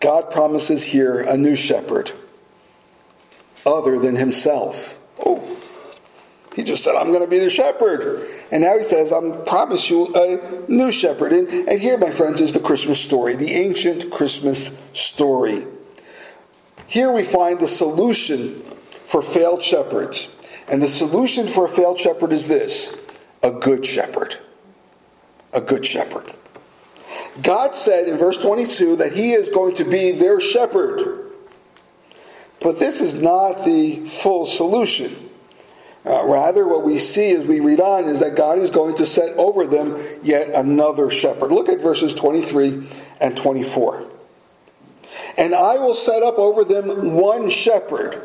God 0.03 0.31
promises 0.31 0.83
here 0.83 1.21
a 1.21 1.37
new 1.37 1.55
shepherd 1.55 2.11
other 3.65 3.97
than 3.97 4.17
himself. 4.17 4.99
Oh, 5.25 5.39
he 6.53 6.63
just 6.63 6.83
said, 6.83 6.95
I'm 6.95 7.07
going 7.07 7.23
to 7.23 7.29
be 7.29 7.39
the 7.39 7.49
shepherd. 7.49 8.27
And 8.51 8.63
now 8.63 8.77
he 8.77 8.83
says, 8.83 9.13
I 9.13 9.21
promise 9.45 9.89
you 9.89 10.13
a 10.13 10.69
new 10.69 10.91
shepherd. 10.91 11.31
And, 11.31 11.47
and 11.69 11.79
here, 11.79 11.97
my 11.97 12.09
friends, 12.09 12.41
is 12.41 12.53
the 12.53 12.59
Christmas 12.59 12.99
story, 12.99 13.37
the 13.37 13.53
ancient 13.53 14.11
Christmas 14.11 14.77
story. 14.91 15.65
Here 16.85 17.09
we 17.09 17.23
find 17.23 17.61
the 17.61 17.67
solution 17.67 18.61
for 19.05 19.21
failed 19.21 19.61
shepherds. 19.61 20.35
And 20.67 20.83
the 20.83 20.89
solution 20.89 21.47
for 21.47 21.65
a 21.65 21.69
failed 21.69 21.97
shepherd 21.97 22.33
is 22.33 22.49
this 22.49 22.97
a 23.41 23.51
good 23.51 23.85
shepherd. 23.85 24.35
A 25.53 25.61
good 25.61 25.85
shepherd. 25.85 26.33
God 27.41 27.73
said 27.73 28.07
in 28.07 28.17
verse 28.17 28.37
22 28.37 28.97
that 28.97 29.13
he 29.13 29.31
is 29.31 29.49
going 29.49 29.75
to 29.75 29.85
be 29.85 30.11
their 30.11 30.39
shepherd. 30.39 31.31
But 32.61 32.79
this 32.79 33.01
is 33.01 33.15
not 33.15 33.65
the 33.65 34.07
full 34.07 34.45
solution. 34.45 35.29
Uh, 36.05 36.25
rather, 36.25 36.67
what 36.67 36.83
we 36.83 36.97
see 36.97 37.31
as 37.31 37.45
we 37.45 37.59
read 37.59 37.79
on 37.79 38.05
is 38.05 38.19
that 38.19 38.35
God 38.35 38.59
is 38.59 38.69
going 38.69 38.95
to 38.95 39.05
set 39.05 39.35
over 39.37 39.65
them 39.65 39.97
yet 40.21 40.49
another 40.53 41.09
shepherd. 41.09 41.51
Look 41.51 41.69
at 41.69 41.81
verses 41.81 42.13
23 42.13 42.87
and 43.21 43.35
24. 43.37 44.05
And 45.37 45.55
I 45.55 45.77
will 45.77 45.93
set 45.93 46.21
up 46.21 46.37
over 46.37 46.63
them 46.63 47.13
one 47.13 47.49
shepherd. 47.49 48.21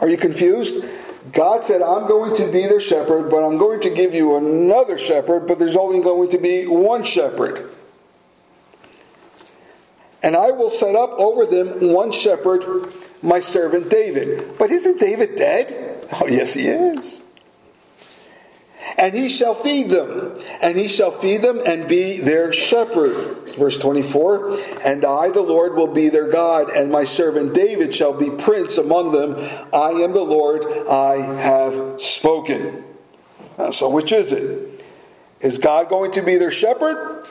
Are 0.00 0.08
you 0.08 0.16
confused? 0.16 0.84
God 1.32 1.64
said, 1.64 1.82
I'm 1.82 2.06
going 2.06 2.34
to 2.36 2.50
be 2.50 2.66
their 2.66 2.80
shepherd, 2.80 3.30
but 3.30 3.44
I'm 3.44 3.58
going 3.58 3.80
to 3.80 3.90
give 3.90 4.14
you 4.14 4.36
another 4.36 4.98
shepherd, 4.98 5.46
but 5.46 5.58
there's 5.58 5.76
only 5.76 6.02
going 6.02 6.30
to 6.30 6.38
be 6.38 6.66
one 6.66 7.04
shepherd. 7.04 7.70
And 10.24 10.34
I 10.34 10.50
will 10.52 10.70
set 10.70 10.96
up 10.96 11.10
over 11.10 11.44
them 11.44 11.92
one 11.92 12.10
shepherd, 12.10 12.90
my 13.22 13.40
servant 13.40 13.90
David. 13.90 14.56
But 14.58 14.70
isn't 14.70 14.98
David 14.98 15.36
dead? 15.36 16.08
Oh, 16.18 16.26
yes, 16.26 16.54
he 16.54 16.62
is. 16.62 17.22
And 18.96 19.14
he 19.14 19.28
shall 19.28 19.54
feed 19.54 19.90
them, 19.90 20.38
and 20.62 20.78
he 20.78 20.88
shall 20.88 21.10
feed 21.10 21.42
them 21.42 21.60
and 21.66 21.86
be 21.86 22.20
their 22.20 22.54
shepherd. 22.54 23.54
Verse 23.56 23.78
24 23.78 24.58
And 24.84 25.04
I, 25.04 25.30
the 25.30 25.42
Lord, 25.42 25.74
will 25.74 25.92
be 25.92 26.08
their 26.08 26.30
God, 26.30 26.70
and 26.70 26.90
my 26.90 27.04
servant 27.04 27.54
David 27.54 27.94
shall 27.94 28.12
be 28.12 28.30
prince 28.30 28.78
among 28.78 29.12
them. 29.12 29.34
I 29.74 29.90
am 29.90 30.12
the 30.12 30.24
Lord, 30.24 30.64
I 30.88 31.16
have 31.40 32.00
spoken. 32.00 32.82
So, 33.72 33.90
which 33.90 34.10
is 34.12 34.32
it? 34.32 34.84
Is 35.40 35.58
God 35.58 35.90
going 35.90 36.12
to 36.12 36.22
be 36.22 36.36
their 36.36 36.50
shepherd, 36.50 37.26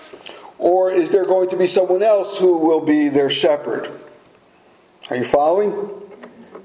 or 0.64 0.90
is 0.94 1.12
there 1.12 1.26
going 1.26 1.50
to 1.50 1.58
be 1.58 1.68
someone 1.68 2.02
else 2.02 2.40
who 2.40 2.58
will 2.58 2.80
be 2.80 3.10
their 3.10 3.30
shepherd? 3.30 3.92
Are 5.10 5.18
you 5.18 5.26
following? 5.26 5.72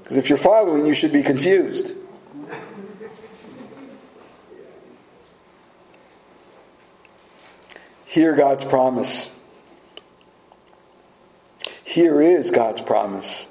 Because 0.01 0.15
if 0.15 0.29
you're 0.29 0.37
following, 0.37 0.85
you 0.85 0.93
should 0.93 1.11
be 1.11 1.21
confused. 1.21 1.97
Hear 8.05 8.37
God's 8.37 8.63
promise. 8.63 9.29
Here 11.83 12.21
is 12.21 12.51
God's 12.51 12.79
promise 12.79 13.49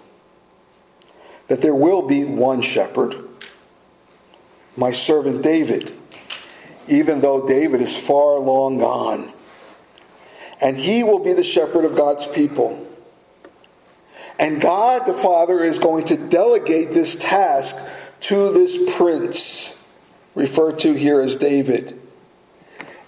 that 1.48 1.61
there 1.61 1.74
will 1.74 2.08
be 2.08 2.24
one 2.24 2.62
shepherd, 2.62 3.14
my 4.78 4.92
servant 4.92 5.42
David, 5.42 5.92
even 6.87 7.20
though 7.20 7.46
David 7.46 7.82
is 7.82 7.94
far 7.94 8.38
long 8.38 8.78
gone. 8.78 9.34
And 10.60 10.76
he 10.76 11.04
will 11.04 11.20
be 11.20 11.32
the 11.32 11.44
shepherd 11.44 11.84
of 11.84 11.96
God's 11.96 12.26
people. 12.26 12.84
And 14.38 14.60
God 14.60 15.06
the 15.06 15.14
Father 15.14 15.60
is 15.60 15.78
going 15.78 16.04
to 16.06 16.16
delegate 16.16 16.90
this 16.90 17.16
task 17.16 17.76
to 18.20 18.52
this 18.52 18.96
prince, 18.96 19.86
referred 20.34 20.78
to 20.80 20.92
here 20.92 21.20
as 21.20 21.36
David. 21.36 22.00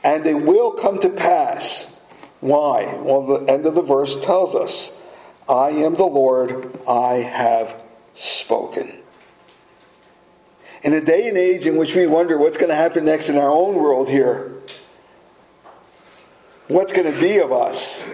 And 0.02 0.26
it 0.26 0.34
will 0.34 0.72
come 0.72 0.98
to 1.00 1.10
pass. 1.10 1.94
Why? 2.40 2.98
Well, 3.00 3.26
the 3.26 3.52
end 3.52 3.66
of 3.66 3.74
the 3.74 3.82
verse 3.82 4.24
tells 4.24 4.54
us 4.54 4.96
I 5.48 5.70
am 5.70 5.94
the 5.94 6.06
Lord, 6.06 6.78
I 6.88 7.14
have 7.14 7.76
spoken. 8.14 8.92
In 10.82 10.94
a 10.94 11.00
day 11.00 11.28
and 11.28 11.36
age 11.36 11.66
in 11.66 11.76
which 11.76 11.94
we 11.94 12.06
wonder 12.06 12.38
what's 12.38 12.56
going 12.56 12.70
to 12.70 12.74
happen 12.74 13.04
next 13.04 13.28
in 13.28 13.36
our 13.36 13.50
own 13.50 13.74
world 13.74 14.08
here, 14.08 14.52
what's 16.70 16.92
going 16.92 17.12
to 17.12 17.20
be 17.20 17.38
of 17.40 17.52
us, 17.52 18.08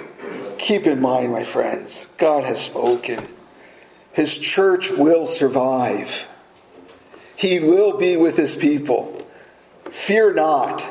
keep 0.58 0.86
in 0.86 1.00
mind, 1.00 1.30
my 1.30 1.44
friends, 1.44 2.08
God 2.16 2.44
has 2.44 2.60
spoken. 2.60 3.22
His 4.12 4.38
church 4.38 4.90
will 4.90 5.26
survive. 5.26 6.26
He 7.36 7.60
will 7.60 7.98
be 7.98 8.16
with 8.16 8.36
his 8.36 8.54
people. 8.54 9.22
Fear 9.84 10.34
not. 10.34 10.86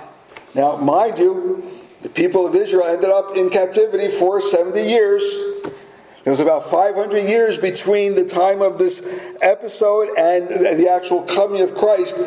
Now, 0.54 0.78
mind 0.78 1.17
you, 1.17 1.67
the 2.04 2.10
people 2.10 2.45
of 2.45 2.56
Israel 2.56 2.86
ended 2.86 3.10
up 3.10 3.36
in 3.36 3.49
captivity 3.49 4.10
for 4.10 4.39
70 4.41 4.80
years. 4.80 5.23
There 6.26 6.32
was 6.32 6.40
about 6.40 6.66
500 6.72 7.20
years 7.20 7.60
between 7.60 8.16
the 8.16 8.26
time 8.26 8.64
of 8.64 8.80
this 8.80 9.22
episode 9.44 10.10
and 10.18 10.50
the 10.50 10.90
actual 10.90 11.22
coming 11.22 11.62
of 11.62 11.76
Christ. 11.76 12.18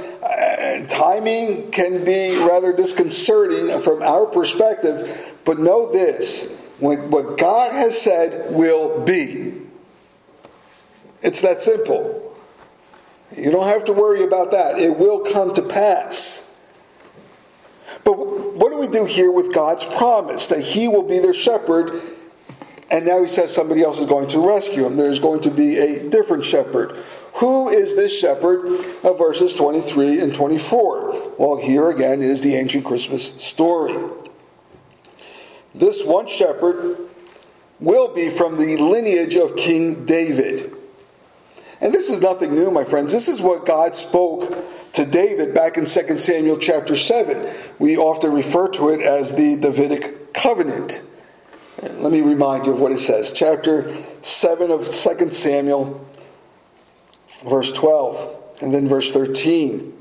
Timing 0.89 1.69
can 1.73 2.05
be 2.05 2.37
rather 2.37 2.73
disconcerting 2.73 3.81
from 3.81 4.01
our 4.03 4.27
perspective, 4.27 5.35
but 5.45 5.59
know 5.59 5.91
this 5.91 6.57
what 6.79 7.39
God 7.39 7.73
has 7.73 8.01
said 8.01 8.55
will 8.55 9.05
be. 9.05 9.63
It's 11.21 11.41
that 11.41 11.59
simple. 11.59 12.37
You 13.37 13.51
don't 13.51 13.67
have 13.67 13.85
to 13.87 13.93
worry 13.93 14.23
about 14.23 14.53
that. 14.53 14.79
It 14.79 14.97
will 14.97 15.25
come 15.25 15.53
to 15.55 15.63
pass. 15.63 16.55
But 18.05 18.13
what 18.15 18.71
do 18.71 18.79
we 18.79 18.87
do 18.87 19.07
here 19.07 19.33
with 19.33 19.53
God's 19.53 19.85
promise 19.85 20.47
that 20.47 20.61
He 20.61 20.87
will 20.87 21.03
be 21.03 21.19
their 21.19 21.35
shepherd 21.35 22.01
and 22.91 23.05
now 23.05 23.21
he 23.21 23.29
says 23.29 23.55
somebody 23.55 23.83
else 23.83 24.01
is 24.01 24.07
going 24.07 24.29
to 24.29 24.47
rescue 24.47 24.87
him. 24.87 24.97
There's 24.97 25.19
going 25.19 25.41
to 25.41 25.51
be 25.51 25.77
a 25.79 26.09
different 26.09 26.45
shepherd. 26.45 26.97
Who 27.35 27.69
is 27.69 27.97
this 27.97 28.19
shepherd 28.19 28.67
of 29.05 29.19
verses 29.19 29.55
23 29.55 30.21
and 30.21 30.35
24? 30.35 31.35
Well, 31.39 31.57
here 31.57 31.91
again 31.91 32.23
is 32.23 32.43
the 32.43 32.55
ancient 32.55 32.85
Christmas 32.85 33.35
story. 33.43 33.97
This 35.75 36.05
one 36.05 36.27
shepherd 36.27 36.97
will 37.79 38.13
be 38.15 38.31
from 38.31 38.57
the 38.57 38.77
lineage 38.79 39.37
of 39.37 39.55
King 39.55 40.07
David. 40.07 40.73
And 41.81 41.95
this 41.95 42.11
is 42.11 42.21
nothing 42.21 42.55
new, 42.55 42.71
my 42.71 42.85
friends. 42.85 43.13
This 43.13 43.29
is 43.29 43.41
what 43.41 43.65
God 43.65 43.95
spoke 43.95 44.53
to 44.95 45.05
David 45.05 45.55
back 45.55 45.77
in 45.77 45.85
2 45.85 46.17
Samuel 46.17 46.57
chapter 46.57 46.97
7. 46.97 47.55
We 47.79 47.97
often 47.97 48.33
refer 48.33 48.69
to 48.71 48.89
it 48.89 49.01
as 49.01 49.37
the 49.37 49.57
Davidic 49.57 50.35
covenant. 50.35 51.03
Let 51.83 52.11
me 52.11 52.23
remind 52.23 52.67
you 52.67 52.73
of 52.73 52.81
what 52.81 52.93
it 52.93 52.99
says. 52.99 53.33
Chapter 53.33 53.95
7 54.21 54.71
of 54.71 54.89
2 54.89 55.31
Samuel, 55.31 56.05
verse 57.49 57.73
12, 57.73 58.63
and 58.63 58.75
then 58.75 58.89
verse 58.89 59.13
13. 59.13 59.95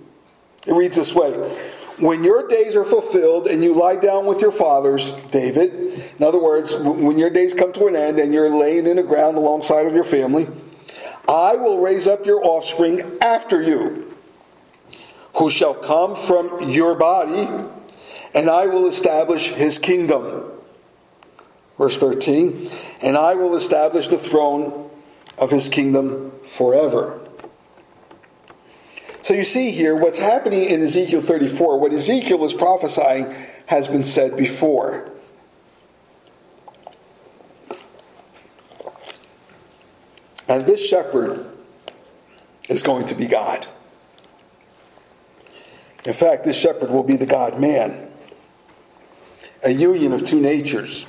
It 0.66 0.74
reads 0.74 0.96
this 0.96 1.14
way 1.14 1.32
When 2.00 2.24
your 2.24 2.48
days 2.48 2.76
are 2.76 2.84
fulfilled 2.84 3.48
and 3.48 3.64
you 3.64 3.76
lie 3.76 3.96
down 3.96 4.26
with 4.26 4.42
your 4.42 4.52
fathers, 4.52 5.12
David, 5.32 5.94
in 6.18 6.24
other 6.24 6.42
words, 6.42 6.76
when 6.76 7.20
your 7.20 7.30
days 7.30 7.54
come 7.54 7.72
to 7.74 7.86
an 7.86 7.96
end 7.96 8.20
and 8.20 8.34
you're 8.34 8.50
laying 8.50 8.88
in 8.88 8.96
the 8.96 9.04
ground 9.04 9.38
alongside 9.38 9.86
of 9.86 9.94
your 9.94 10.04
family, 10.04 10.48
I 11.28 11.56
will 11.56 11.80
raise 11.80 12.08
up 12.08 12.26
your 12.26 12.44
offspring 12.44 13.02
after 13.22 13.62
you, 13.62 14.16
who 15.36 15.52
shall 15.52 15.76
come 15.76 16.16
from 16.16 16.70
your 16.70 16.96
body, 16.96 17.48
and 18.34 18.50
I 18.50 18.66
will 18.66 18.88
establish 18.88 19.50
his 19.50 19.78
kingdom. 19.78 20.47
Verse 21.78 21.98
13, 22.00 22.70
and 23.02 23.16
I 23.16 23.36
will 23.36 23.56
establish 23.56 24.08
the 24.08 24.18
throne 24.18 24.90
of 25.38 25.52
his 25.52 25.70
kingdom 25.70 26.32
forever. 26.44 27.20
So 29.22 29.34
you 29.34 29.44
see 29.44 29.72
here 29.72 29.96
what's 29.96 30.18
happening 30.18 30.70
in 30.70 30.82
Ezekiel 30.82 31.22
34, 31.22 31.80
what 31.80 31.94
Ezekiel 31.94 32.44
is 32.46 32.54
prophesying 32.54 33.34
has 33.68 33.88
been 33.88 34.04
said 34.04 34.38
before. 34.38 35.12
And 40.48 40.66
this 40.66 40.88
shepherd 40.88 41.46
is 42.70 42.82
going 42.82 43.06
to 43.08 43.16
be 43.16 43.28
God. 43.28 43.68
In 46.06 46.14
fact, 46.14 46.46
this 46.46 46.58
shepherd 46.58 46.90
will 46.90 47.04
be 47.04 47.18
the 47.18 47.26
God 47.26 47.60
man, 47.60 48.10
a 49.62 49.72
union 49.72 50.14
of 50.14 50.24
two 50.24 50.40
natures. 50.40 51.06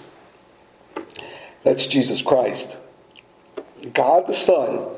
That's 1.65 1.87
Jesus 1.87 2.23
Christ. 2.23 2.79
God 3.93 4.27
the 4.27 4.35
Son 4.35 4.97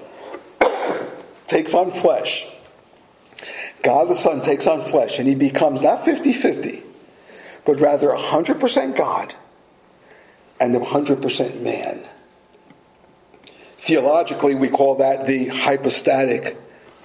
takes 1.47 1.75
on 1.75 1.91
flesh. 1.91 2.47
God 3.83 4.09
the 4.09 4.15
Son 4.15 4.41
takes 4.41 4.67
on 4.67 4.83
flesh 4.83 5.19
and 5.19 5.27
he 5.27 5.35
becomes 5.35 5.83
not 5.83 6.05
50 6.05 6.33
50, 6.33 6.83
but 7.65 7.81
rather 7.81 8.09
100% 8.09 8.97
God 8.97 9.35
and 10.61 10.75
100% 10.75 11.61
man. 11.63 12.03
Theologically, 13.79 14.55
we 14.55 14.69
call 14.69 14.97
that 14.97 15.27
the 15.27 15.49
hypostatic 15.49 16.59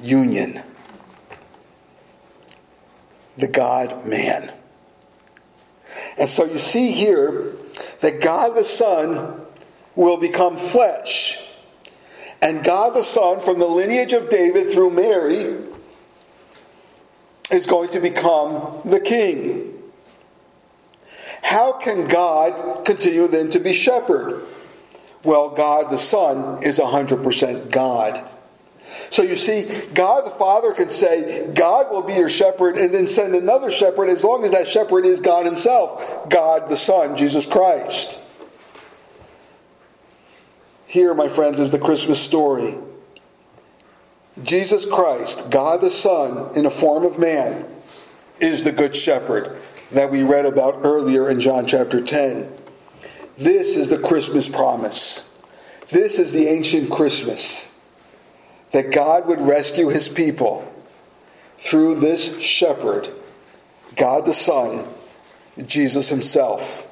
union. 0.03 0.61
The 3.37 3.47
God 3.47 4.05
man. 4.05 4.51
And 6.17 6.29
so 6.29 6.45
you 6.45 6.59
see 6.59 6.91
here 6.91 7.53
that 8.01 8.21
God 8.21 8.55
the 8.55 8.63
Son 8.63 9.44
will 9.95 10.17
become 10.17 10.57
flesh. 10.57 11.41
And 12.41 12.63
God 12.63 12.95
the 12.95 13.03
Son, 13.03 13.39
from 13.39 13.59
the 13.59 13.65
lineage 13.65 14.13
of 14.13 14.29
David 14.29 14.71
through 14.71 14.91
Mary, 14.91 15.57
is 17.51 17.65
going 17.65 17.89
to 17.89 17.99
become 17.99 18.81
the 18.85 18.99
king. 18.99 19.71
How 21.41 21.73
can 21.73 22.07
God 22.07 22.85
continue 22.85 23.27
then 23.27 23.49
to 23.51 23.59
be 23.59 23.73
shepherd? 23.73 24.43
Well, 25.23 25.49
God 25.49 25.91
the 25.91 25.97
Son 25.97 26.63
is 26.63 26.79
100% 26.79 27.71
God. 27.71 28.23
So 29.09 29.21
you 29.21 29.35
see, 29.35 29.63
God 29.93 30.25
the 30.25 30.31
Father 30.31 30.73
could 30.73 30.91
say, 30.91 31.51
God 31.53 31.91
will 31.91 32.01
be 32.01 32.13
your 32.13 32.29
shepherd, 32.29 32.77
and 32.77 32.93
then 32.93 33.07
send 33.07 33.35
another 33.35 33.71
shepherd 33.71 34.09
as 34.09 34.23
long 34.23 34.43
as 34.43 34.51
that 34.51 34.67
shepherd 34.67 35.05
is 35.05 35.19
God 35.19 35.45
Himself, 35.45 36.29
God 36.29 36.69
the 36.69 36.75
Son, 36.75 37.15
Jesus 37.15 37.45
Christ. 37.45 38.21
Here, 40.95 41.13
my 41.13 41.27
friends, 41.27 41.59
is 41.59 41.73
the 41.73 41.77
Christmas 41.77 42.21
story. 42.21 42.73
Jesus 44.41 44.85
Christ, 44.85 45.51
God 45.51 45.81
the 45.81 45.89
Son, 45.89 46.55
in 46.55 46.63
the 46.63 46.71
form 46.71 47.03
of 47.03 47.19
man, 47.19 47.65
is 48.39 48.63
the 48.63 48.71
Good 48.71 48.95
Shepherd 48.95 49.57
that 49.91 50.09
we 50.09 50.23
read 50.23 50.45
about 50.45 50.85
earlier 50.85 51.29
in 51.29 51.41
John 51.41 51.67
chapter 51.67 51.99
10. 51.99 52.49
This 53.37 53.75
is 53.75 53.89
the 53.89 53.97
Christmas 53.97 54.47
promise. 54.47 55.29
This 55.89 56.17
is 56.17 56.31
the 56.31 56.47
ancient 56.47 56.89
Christmas 56.89 57.77
that 58.71 58.93
God 58.93 59.27
would 59.27 59.41
rescue 59.41 59.89
his 59.89 60.07
people 60.07 60.65
through 61.57 61.95
this 61.95 62.39
shepherd, 62.39 63.09
God 63.97 64.25
the 64.25 64.33
Son, 64.33 64.87
Jesus 65.65 66.07
himself, 66.07 66.87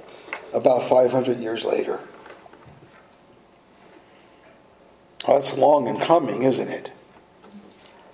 about 0.54 0.84
500 0.84 1.38
years 1.38 1.64
later. 1.64 2.02
Well, 5.28 5.38
that's 5.38 5.58
long 5.58 5.88
in 5.88 6.00
coming, 6.00 6.44
isn't 6.44 6.68
it? 6.68 6.92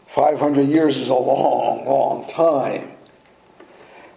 500 0.07 0.63
years 0.63 0.97
is 0.97 1.09
a 1.09 1.15
long, 1.15 1.85
long 1.85 2.27
time. 2.27 2.89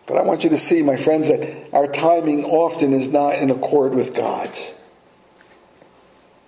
But 0.07 0.16
I 0.16 0.22
want 0.22 0.44
you 0.44 0.50
to 0.50 0.57
see, 0.57 0.83
my 0.83 0.96
friends, 0.96 1.28
that 1.28 1.68
our 1.72 1.87
timing 1.87 2.44
often 2.44 2.92
is 2.92 3.09
not 3.09 3.37
in 3.37 3.50
accord 3.50 3.94
with 3.94 4.14
God's. 4.14 4.74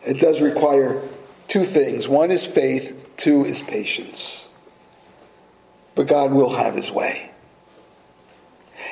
It 0.03 0.21
does 0.21 0.41
require 0.41 1.01
two 1.47 1.65
things 1.65 2.09
one 2.09 2.31
is 2.31 2.45
faith, 2.47 3.11
two 3.17 3.45
is 3.45 3.63
patience. 3.63 4.51
But 5.95 6.09
God 6.09 6.33
will 6.33 6.57
have 6.57 6.75
his 6.75 6.91
way. 6.91 7.31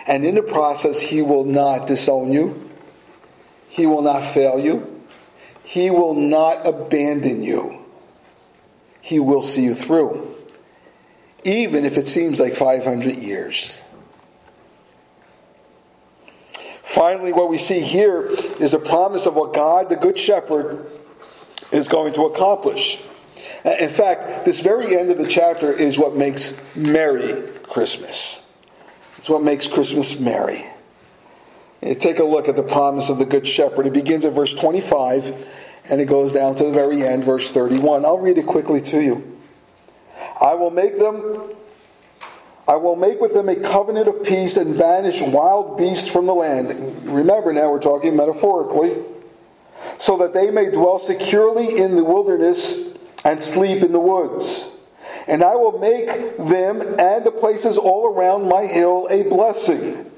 And 0.06 0.24
in 0.24 0.34
the 0.34 0.42
process, 0.42 1.00
he 1.00 1.22
will 1.22 1.44
not 1.44 1.86
disown 1.86 2.32
you, 2.32 2.70
he 3.68 3.86
will 3.86 4.02
not 4.02 4.22
fail 4.24 4.58
you, 4.58 4.91
he 5.64 5.90
will 5.90 6.14
not 6.14 6.66
abandon 6.66 7.42
you. 7.42 7.84
He 9.00 9.18
will 9.18 9.42
see 9.42 9.64
you 9.64 9.74
through, 9.74 10.34
even 11.44 11.84
if 11.84 11.96
it 11.96 12.06
seems 12.06 12.38
like 12.38 12.56
500 12.56 13.16
years. 13.16 13.82
Finally, 16.82 17.32
what 17.32 17.48
we 17.48 17.58
see 17.58 17.80
here 17.80 18.26
is 18.60 18.74
a 18.74 18.78
promise 18.78 19.26
of 19.26 19.34
what 19.34 19.54
God, 19.54 19.88
the 19.88 19.96
Good 19.96 20.18
Shepherd, 20.18 20.86
is 21.72 21.88
going 21.88 22.12
to 22.12 22.24
accomplish. 22.24 23.02
In 23.64 23.88
fact, 23.88 24.44
this 24.44 24.60
very 24.60 24.96
end 24.96 25.10
of 25.10 25.18
the 25.18 25.26
chapter 25.26 25.72
is 25.72 25.98
what 25.98 26.14
makes 26.14 26.60
merry 26.76 27.48
Christmas. 27.62 28.46
It's 29.16 29.30
what 29.30 29.42
makes 29.42 29.66
Christmas 29.66 30.18
merry. 30.18 30.66
Take 31.82 32.20
a 32.20 32.24
look 32.24 32.48
at 32.48 32.54
the 32.54 32.62
promise 32.62 33.08
of 33.10 33.18
the 33.18 33.26
Good 33.26 33.46
Shepherd. 33.46 33.86
It 33.86 33.92
begins 33.92 34.24
at 34.24 34.32
verse 34.32 34.54
25 34.54 35.82
and 35.90 36.00
it 36.00 36.06
goes 36.06 36.32
down 36.32 36.54
to 36.54 36.64
the 36.64 36.72
very 36.72 37.02
end, 37.02 37.24
verse 37.24 37.50
31. 37.50 38.04
I'll 38.04 38.18
read 38.18 38.38
it 38.38 38.46
quickly 38.46 38.80
to 38.82 39.02
you. 39.02 39.38
I 40.40 40.54
will 40.54 40.70
make 40.70 40.98
them 40.98 41.56
I 42.68 42.76
will 42.76 42.94
make 42.94 43.20
with 43.20 43.34
them 43.34 43.48
a 43.48 43.56
covenant 43.56 44.06
of 44.06 44.22
peace 44.22 44.56
and 44.56 44.78
banish 44.78 45.20
wild 45.20 45.76
beasts 45.76 46.06
from 46.06 46.26
the 46.26 46.34
land. 46.34 47.04
Remember 47.04 47.52
now, 47.52 47.72
we're 47.72 47.80
talking 47.80 48.16
metaphorically. 48.16 49.04
So 49.98 50.16
that 50.18 50.32
they 50.32 50.52
may 50.52 50.70
dwell 50.70 51.00
securely 51.00 51.78
in 51.78 51.96
the 51.96 52.04
wilderness 52.04 52.94
and 53.24 53.42
sleep 53.42 53.82
in 53.82 53.90
the 53.90 53.98
woods. 53.98 54.70
And 55.26 55.42
I 55.42 55.56
will 55.56 55.80
make 55.80 56.06
them 56.36 56.82
and 57.00 57.24
the 57.24 57.32
places 57.32 57.76
all 57.76 58.06
around 58.06 58.48
my 58.48 58.66
hill 58.66 59.08
a 59.10 59.24
blessing. 59.24 60.11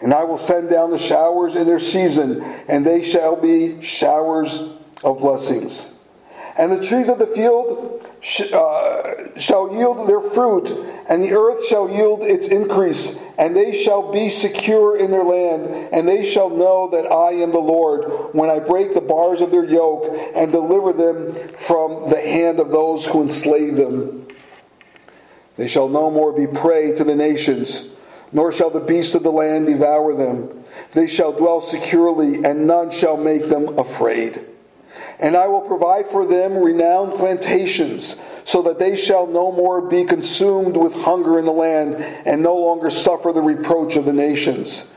And 0.00 0.14
I 0.14 0.24
will 0.24 0.38
send 0.38 0.70
down 0.70 0.90
the 0.90 0.98
showers 0.98 1.56
in 1.56 1.66
their 1.66 1.80
season, 1.80 2.42
and 2.68 2.84
they 2.84 3.02
shall 3.02 3.36
be 3.36 3.82
showers 3.82 4.58
of 5.04 5.20
blessings. 5.20 5.94
And 6.56 6.72
the 6.72 6.82
trees 6.82 7.08
of 7.08 7.18
the 7.18 7.26
field 7.26 8.06
sh- 8.20 8.52
uh, 8.52 9.38
shall 9.38 9.74
yield 9.74 10.08
their 10.08 10.20
fruit, 10.20 10.70
and 11.08 11.22
the 11.22 11.32
earth 11.32 11.66
shall 11.66 11.88
yield 11.90 12.22
its 12.22 12.48
increase, 12.48 13.18
and 13.38 13.54
they 13.54 13.72
shall 13.72 14.12
be 14.12 14.28
secure 14.28 14.96
in 14.96 15.10
their 15.10 15.24
land, 15.24 15.66
and 15.92 16.08
they 16.08 16.24
shall 16.28 16.50
know 16.50 16.88
that 16.90 17.10
I 17.10 17.32
am 17.32 17.52
the 17.52 17.58
Lord 17.58 18.34
when 18.34 18.50
I 18.50 18.58
break 18.58 18.94
the 18.94 19.00
bars 19.00 19.40
of 19.40 19.50
their 19.50 19.64
yoke 19.64 20.04
and 20.34 20.52
deliver 20.52 20.92
them 20.92 21.48
from 21.56 22.10
the 22.10 22.20
hand 22.20 22.60
of 22.60 22.70
those 22.70 23.06
who 23.06 23.22
enslave 23.22 23.76
them. 23.76 24.28
They 25.56 25.68
shall 25.68 25.88
no 25.88 26.10
more 26.10 26.32
be 26.32 26.46
prey 26.46 26.94
to 26.96 27.04
the 27.04 27.16
nations, 27.16 27.90
nor 28.32 28.52
shall 28.52 28.70
the 28.70 28.80
beasts 28.80 29.14
of 29.14 29.22
the 29.22 29.32
land 29.32 29.66
devour 29.66 30.14
them. 30.14 30.64
They 30.92 31.06
shall 31.06 31.32
dwell 31.32 31.60
securely, 31.60 32.44
and 32.44 32.66
none 32.66 32.90
shall 32.90 33.16
make 33.16 33.48
them 33.48 33.78
afraid. 33.78 34.40
And 35.18 35.36
I 35.36 35.46
will 35.48 35.60
provide 35.62 36.08
for 36.08 36.26
them 36.26 36.56
renowned 36.56 37.12
plantations, 37.14 38.20
so 38.44 38.62
that 38.62 38.78
they 38.78 38.96
shall 38.96 39.26
no 39.26 39.52
more 39.52 39.80
be 39.80 40.04
consumed 40.04 40.76
with 40.76 40.94
hunger 40.94 41.38
in 41.38 41.44
the 41.44 41.52
land, 41.52 41.96
and 42.26 42.42
no 42.42 42.56
longer 42.56 42.90
suffer 42.90 43.32
the 43.32 43.42
reproach 43.42 43.96
of 43.96 44.04
the 44.04 44.12
nations. 44.12 44.92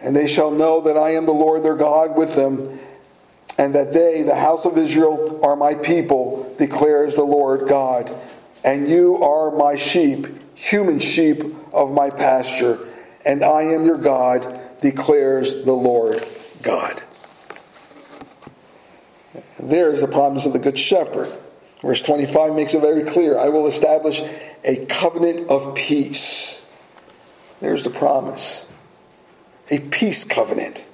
And 0.00 0.14
they 0.14 0.26
shall 0.26 0.50
know 0.50 0.80
that 0.82 0.96
I 0.96 1.10
am 1.14 1.26
the 1.26 1.32
Lord 1.32 1.62
their 1.62 1.76
God 1.76 2.16
with 2.16 2.34
them, 2.34 2.78
and 3.56 3.74
that 3.74 3.92
they, 3.92 4.22
the 4.22 4.34
house 4.34 4.64
of 4.64 4.78
Israel, 4.78 5.40
are 5.42 5.56
my 5.56 5.74
people, 5.74 6.54
declares 6.58 7.14
the 7.14 7.24
Lord 7.24 7.68
God. 7.68 8.10
And 8.64 8.88
you 8.88 9.22
are 9.22 9.50
my 9.50 9.76
sheep, 9.76 10.26
human 10.58 10.98
sheep 10.98 11.40
of 11.72 11.92
my 11.92 12.10
pasture, 12.10 12.80
and 13.24 13.44
I 13.44 13.62
am 13.62 13.86
your 13.86 13.96
God, 13.96 14.60
declares 14.80 15.64
the 15.64 15.72
Lord 15.72 16.22
God. 16.62 17.00
There's 19.60 20.00
the 20.00 20.08
promise 20.08 20.46
of 20.46 20.52
the 20.52 20.58
Good 20.58 20.78
Shepherd. 20.78 21.32
Verse 21.80 22.02
25 22.02 22.54
makes 22.54 22.74
it 22.74 22.80
very 22.80 23.04
clear 23.04 23.38
I 23.38 23.50
will 23.50 23.68
establish 23.68 24.20
a 24.64 24.84
covenant 24.86 25.48
of 25.48 25.76
peace. 25.76 26.68
There's 27.60 27.84
the 27.84 27.90
promise. 27.90 28.66
A 29.70 29.78
peace 29.78 30.24
covenant. 30.24 30.84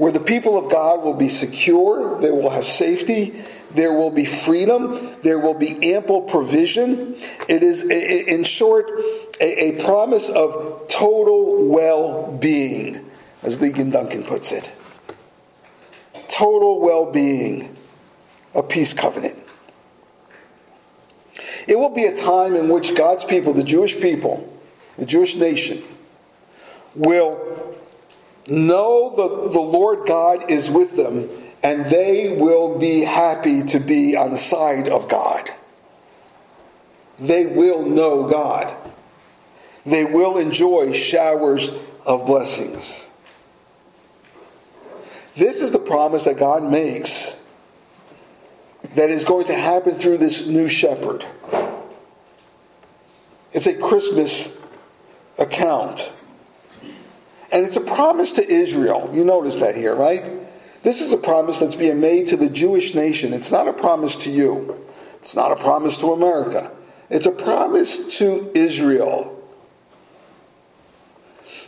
Where 0.00 0.10
the 0.10 0.18
people 0.18 0.56
of 0.56 0.70
God 0.70 1.04
will 1.04 1.12
be 1.12 1.28
secure, 1.28 2.18
they 2.22 2.30
will 2.30 2.48
have 2.48 2.64
safety, 2.64 3.34
there 3.72 3.92
will 3.92 4.10
be 4.10 4.24
freedom, 4.24 4.98
there 5.20 5.38
will 5.38 5.52
be 5.52 5.92
ample 5.92 6.22
provision. 6.22 7.16
It 7.50 7.62
is, 7.62 7.82
in 7.82 8.44
short, 8.44 8.90
a, 9.42 9.72
promise 9.84 10.30
of 10.30 10.88
total 10.88 11.66
well 11.68 12.32
being, 12.32 13.10
as 13.42 13.58
Ligon 13.58 13.92
Duncan 13.92 14.24
puts 14.24 14.52
it 14.52 14.72
total 16.28 16.80
well 16.80 17.12
being, 17.12 17.76
a 18.54 18.62
peace 18.62 18.94
covenant. 18.94 19.36
It 21.68 21.78
will 21.78 21.94
be 21.94 22.06
a 22.06 22.16
time 22.16 22.54
in 22.56 22.70
which 22.70 22.94
God's 22.94 23.24
people, 23.24 23.52
the 23.52 23.64
Jewish 23.64 24.00
people, 24.00 24.50
the 24.96 25.04
Jewish 25.04 25.36
nation, 25.36 25.82
will 26.94 27.76
know 28.48 29.14
that 29.16 29.52
the 29.52 29.60
Lord 29.60 30.06
God 30.06 30.50
is 30.50 30.70
with 30.70 30.96
them 30.96 31.28
and 31.62 31.84
they 31.86 32.36
will 32.38 32.78
be 32.78 33.00
happy 33.02 33.62
to 33.64 33.78
be 33.80 34.16
on 34.16 34.30
the 34.30 34.38
side 34.38 34.88
of 34.88 35.08
God. 35.08 35.50
They 37.18 37.44
will 37.44 37.84
know 37.84 38.28
God. 38.28 38.74
They 39.84 40.04
will 40.04 40.38
enjoy 40.38 40.92
showers 40.92 41.70
of 42.06 42.26
blessings. 42.26 43.08
This 45.36 45.62
is 45.62 45.72
the 45.72 45.78
promise 45.78 46.24
that 46.24 46.38
God 46.38 46.62
makes 46.62 47.42
that 48.94 49.10
is 49.10 49.24
going 49.24 49.46
to 49.46 49.54
happen 49.54 49.94
through 49.94 50.18
this 50.18 50.46
new 50.46 50.68
shepherd. 50.68 51.24
It's 53.52 53.66
a 53.66 53.76
Christmas 53.78 54.56
account. 55.38 56.12
And 57.52 57.64
it's 57.64 57.76
a 57.76 57.80
promise 57.80 58.34
to 58.34 58.48
Israel. 58.48 59.10
You 59.12 59.24
notice 59.24 59.56
that 59.56 59.74
here, 59.74 59.94
right? 59.94 60.24
This 60.82 61.00
is 61.00 61.12
a 61.12 61.18
promise 61.18 61.60
that's 61.60 61.74
being 61.74 62.00
made 62.00 62.28
to 62.28 62.36
the 62.36 62.48
Jewish 62.48 62.94
nation. 62.94 63.32
It's 63.32 63.52
not 63.52 63.68
a 63.68 63.72
promise 63.72 64.16
to 64.18 64.30
you, 64.30 64.80
it's 65.20 65.34
not 65.34 65.52
a 65.52 65.56
promise 65.56 65.98
to 65.98 66.12
America. 66.12 66.72
It's 67.10 67.26
a 67.26 67.32
promise 67.32 68.18
to 68.18 68.52
Israel. 68.54 69.36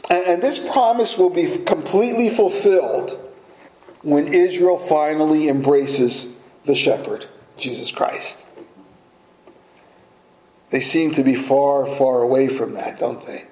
And, 0.09 0.25
and 0.27 0.43
this 0.43 0.59
promise 0.59 1.19
will 1.19 1.31
be 1.31 1.59
completely 1.65 2.31
fulfilled 2.31 3.19
when 4.03 4.33
Israel 4.33 4.79
finally 4.79 5.49
embraces 5.49 6.29
the 6.65 6.77
shepherd, 6.77 7.27
Jesus 7.57 7.91
Christ. 7.91 8.45
They 10.71 10.81
seem 10.81 11.13
to 11.15 11.25
be 11.25 11.35
far, 11.35 11.87
far 11.87 12.23
away 12.23 12.49
from 12.49 12.75
that, 12.75 12.99
don't 12.99 13.25
they? 13.27 13.45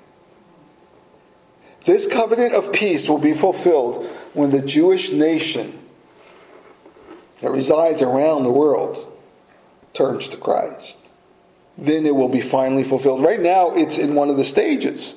This 1.87 2.07
covenant 2.07 2.55
of 2.55 2.73
peace 2.73 3.09
will 3.09 3.19
be 3.19 3.33
fulfilled 3.35 4.05
when 4.35 4.51
the 4.51 4.63
Jewish 4.63 5.11
nation 5.11 5.79
that 7.41 7.51
resides 7.51 8.03
around 8.03 8.43
the 8.43 8.53
world 8.53 9.11
turns 9.95 10.29
to 10.29 10.37
Christ. 10.37 10.99
then 11.81 12.05
it 12.05 12.15
will 12.15 12.29
be 12.29 12.43
finally 12.43 12.85
fulfilled. 12.85 13.23
Right 13.23 13.41
now, 13.41 13.75
it's 13.75 13.99
in 13.99 14.15
one 14.15 14.29
of 14.29 14.37
the 14.37 14.45
stages. 14.45 15.17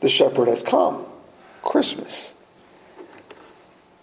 The 0.00 0.08
shepherd 0.08 0.46
has 0.48 0.62
come, 0.62 1.04
Christmas. 1.62 2.32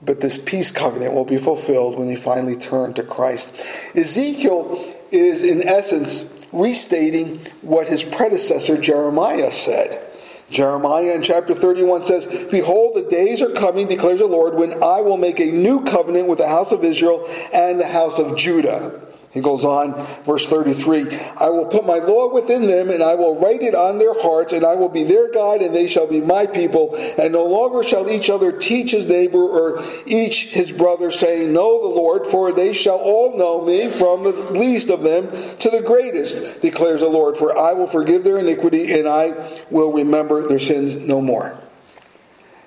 But 0.02 0.20
this 0.20 0.38
peace 0.38 0.72
covenant 0.72 1.14
will 1.14 1.24
be 1.24 1.38
fulfilled 1.38 1.98
when 1.98 2.08
they 2.08 2.18
finally 2.18 2.58
turn 2.58 2.94
to 2.96 3.04
Christ. 3.04 3.66
Ezekiel 3.96 4.84
is, 5.12 5.46
in 5.46 5.66
essence, 5.66 6.30
restating 6.52 7.38
what 7.62 7.88
his 7.88 8.04
predecessor 8.04 8.78
Jeremiah 8.78 9.50
said. 9.52 10.06
Jeremiah 10.50 11.14
in 11.14 11.24
chapter 11.24 11.54
31 11.54 12.04
says, 12.04 12.48
Behold, 12.52 12.96
the 12.96 13.10
days 13.10 13.42
are 13.42 13.50
coming, 13.50 13.88
declares 13.88 14.20
the 14.20 14.28
Lord, 14.28 14.56
when 14.56 14.84
I 14.84 15.02
will 15.02 15.18
make 15.18 15.40
a 15.40 15.46
new 15.46 15.84
covenant 15.84 16.28
with 16.28 16.38
the 16.38 16.48
house 16.48 16.72
of 16.72 16.84
Israel 16.84 17.28
and 17.54 17.80
the 17.80 17.88
house 17.88 18.20
of 18.20 18.38
Judah 18.38 19.00
he 19.34 19.42
goes 19.42 19.66
on, 19.66 19.94
verse 20.26 20.48
33 20.48 21.08
I 21.42 21.50
will 21.50 21.66
put 21.66 21.88
my 21.88 21.98
law 21.98 22.32
within 22.32 22.68
them, 22.68 22.92
and 22.92 23.02
I 23.02 23.16
will 23.16 23.36
write 23.40 23.64
it 23.64 23.74
on 23.74 23.98
their 23.98 24.14
hearts, 24.22 24.54
and 24.54 24.64
I 24.64 24.76
will 24.76 24.90
be 24.90 25.04
their 25.04 25.32
God, 25.32 25.64
and 25.64 25.76
they 25.76 25.88
shall 25.88 26.06
be 26.06 26.22
my 26.22 26.46
people. 26.46 26.96
And 27.18 27.34
no 27.34 27.44
longer 27.46 27.84
shall 27.84 28.10
each 28.10 28.30
other 28.30 28.52
teach 28.52 28.92
his 28.92 29.08
neighbor 29.08 29.40
or 29.40 29.84
each 30.06 30.52
his 30.52 30.72
brother, 30.72 31.10
saying, 31.10 31.52
Know 31.52 31.82
the 31.82 31.88
Lord, 31.88 32.28
for 32.28 32.54
they 32.54 32.74
shall 32.74 33.00
all 33.00 33.36
know 33.36 33.66
me, 33.66 33.90
from 33.90 34.24
the 34.24 34.34
least 34.52 34.92
of 34.92 35.02
them 35.02 35.26
to 35.58 35.70
the 35.72 35.82
greatest, 35.82 36.62
declares 36.62 37.00
the 37.00 37.10
Lord. 37.10 37.36
For 37.36 37.58
I 37.58 37.74
will 37.74 37.88
forgive 37.88 38.24
their 38.24 38.38
iniquity, 38.38 38.94
and 38.94 39.08
I 39.08 39.50
will 39.72 39.92
remember 39.92 40.48
their 40.48 40.60
sins 40.60 40.96
no 40.98 41.22
more. 41.22 41.60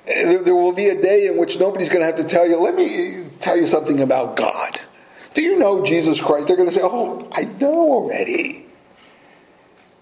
There 0.05 0.55
will 0.55 0.73
be 0.73 0.89
a 0.89 1.01
day 1.01 1.29
in 1.29 1.37
which 1.37 1.61
nobody's 1.61 1.89
going 1.89 2.01
to 2.01 2.07
have 2.07 2.17
to 2.17 2.25
tell 2.25 2.47
you, 2.49 2.61
let 2.61 2.75
me 2.75 3.25
tell 3.39 3.57
you 3.57 3.67
something 3.67 4.01
about 4.01 4.35
God. 4.35 4.81
Do 5.37 5.43
you 5.43 5.59
know 5.59 5.85
Jesus 5.85 6.19
Christ? 6.19 6.49
They're 6.49 6.57
going 6.57 6.69
to 6.71 6.75
say, 6.75 6.81
Oh, 6.83 7.29
I 7.31 7.43
know 7.45 7.75
already. 7.75 8.65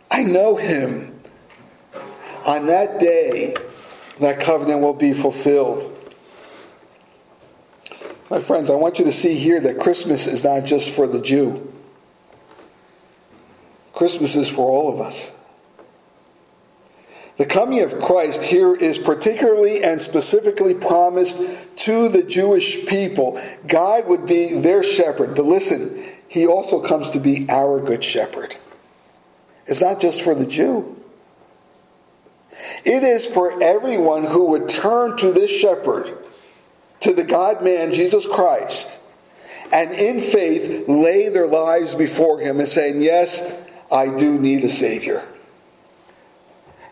I 0.08 0.22
know 0.22 0.54
him. 0.54 1.20
On 2.46 2.66
that 2.66 3.00
day, 3.00 3.56
that 4.20 4.38
covenant 4.38 4.80
will 4.80 4.94
be 4.94 5.12
fulfilled. 5.12 5.90
My 8.30 8.38
friends, 8.38 8.70
I 8.70 8.76
want 8.76 9.00
you 9.00 9.06
to 9.06 9.12
see 9.12 9.34
here 9.34 9.60
that 9.62 9.80
Christmas 9.80 10.28
is 10.28 10.44
not 10.44 10.66
just 10.66 10.92
for 10.92 11.08
the 11.08 11.20
Jew. 11.20 11.72
Christmas 13.92 14.36
is 14.36 14.48
for 14.48 14.70
all 14.70 14.92
of 14.92 15.00
us. 15.00 15.32
The 17.36 17.46
coming 17.46 17.80
of 17.82 18.00
Christ 18.00 18.44
here 18.44 18.74
is 18.74 18.98
particularly 18.98 19.82
and 19.82 20.00
specifically 20.00 20.74
promised 20.74 21.40
to 21.78 22.08
the 22.08 22.22
Jewish 22.22 22.86
people. 22.86 23.40
God 23.66 24.06
would 24.06 24.24
be 24.24 24.60
their 24.60 24.84
shepherd. 24.84 25.34
But 25.34 25.44
listen, 25.44 26.04
he 26.28 26.46
also 26.46 26.80
comes 26.80 27.10
to 27.10 27.20
be 27.20 27.46
our 27.48 27.80
good 27.80 28.04
shepherd. 28.04 28.56
It's 29.66 29.80
not 29.80 30.00
just 30.00 30.22
for 30.22 30.34
the 30.34 30.46
Jew. 30.46 30.96
It 32.84 33.02
is 33.02 33.26
for 33.26 33.60
everyone 33.62 34.24
who 34.24 34.50
would 34.50 34.68
turn 34.68 35.16
to 35.18 35.32
this 35.32 35.50
shepherd, 35.50 36.16
to 37.00 37.12
the 37.12 37.24
God 37.24 37.64
man, 37.64 37.92
Jesus 37.92 38.26
Christ, 38.26 38.98
and 39.72 39.92
in 39.92 40.20
faith 40.20 40.88
lay 40.88 41.28
their 41.30 41.46
lives 41.46 41.94
before 41.94 42.38
him 42.38 42.60
and 42.60 42.68
saying, 42.68 43.00
Yes, 43.00 43.60
I 43.90 44.14
do 44.16 44.38
need 44.38 44.64
a 44.64 44.68
Savior. 44.68 45.26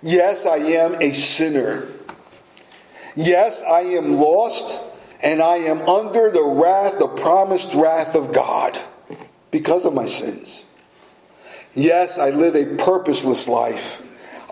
Yes, 0.03 0.47
I 0.47 0.57
am 0.57 1.01
a 1.01 1.13
sinner. 1.13 1.87
Yes, 3.15 3.63
I 3.63 3.81
am 3.81 4.15
lost 4.15 4.81
and 5.23 5.41
I 5.41 5.57
am 5.57 5.83
under 5.83 6.31
the 6.31 6.43
wrath, 6.43 6.99
the 6.99 7.09
promised 7.09 7.75
wrath 7.75 8.17
of 8.17 8.33
God 8.33 8.79
because 9.51 9.85
of 9.85 9.95
my 9.95 10.07
sins. 10.07 10.67
Yes, 11.75 12.19
I 12.19 12.31
live 12.31 12.57
a 12.57 12.77
purposeless 12.77 13.47
life. 13.47 14.03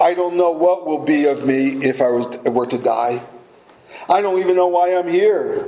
I 0.01 0.15
don't 0.15 0.37
know 0.37 0.53
what 0.53 0.87
will 0.87 1.05
be 1.05 1.27
of 1.27 1.45
me 1.45 1.85
if 1.85 2.01
I 2.01 2.09
were 2.09 2.67
to 2.67 2.79
die. 2.79 3.23
I 4.09 4.23
don't 4.23 4.39
even 4.41 4.57
know 4.57 4.69
why 4.69 4.95
I'm 4.97 5.09
here. 5.09 5.67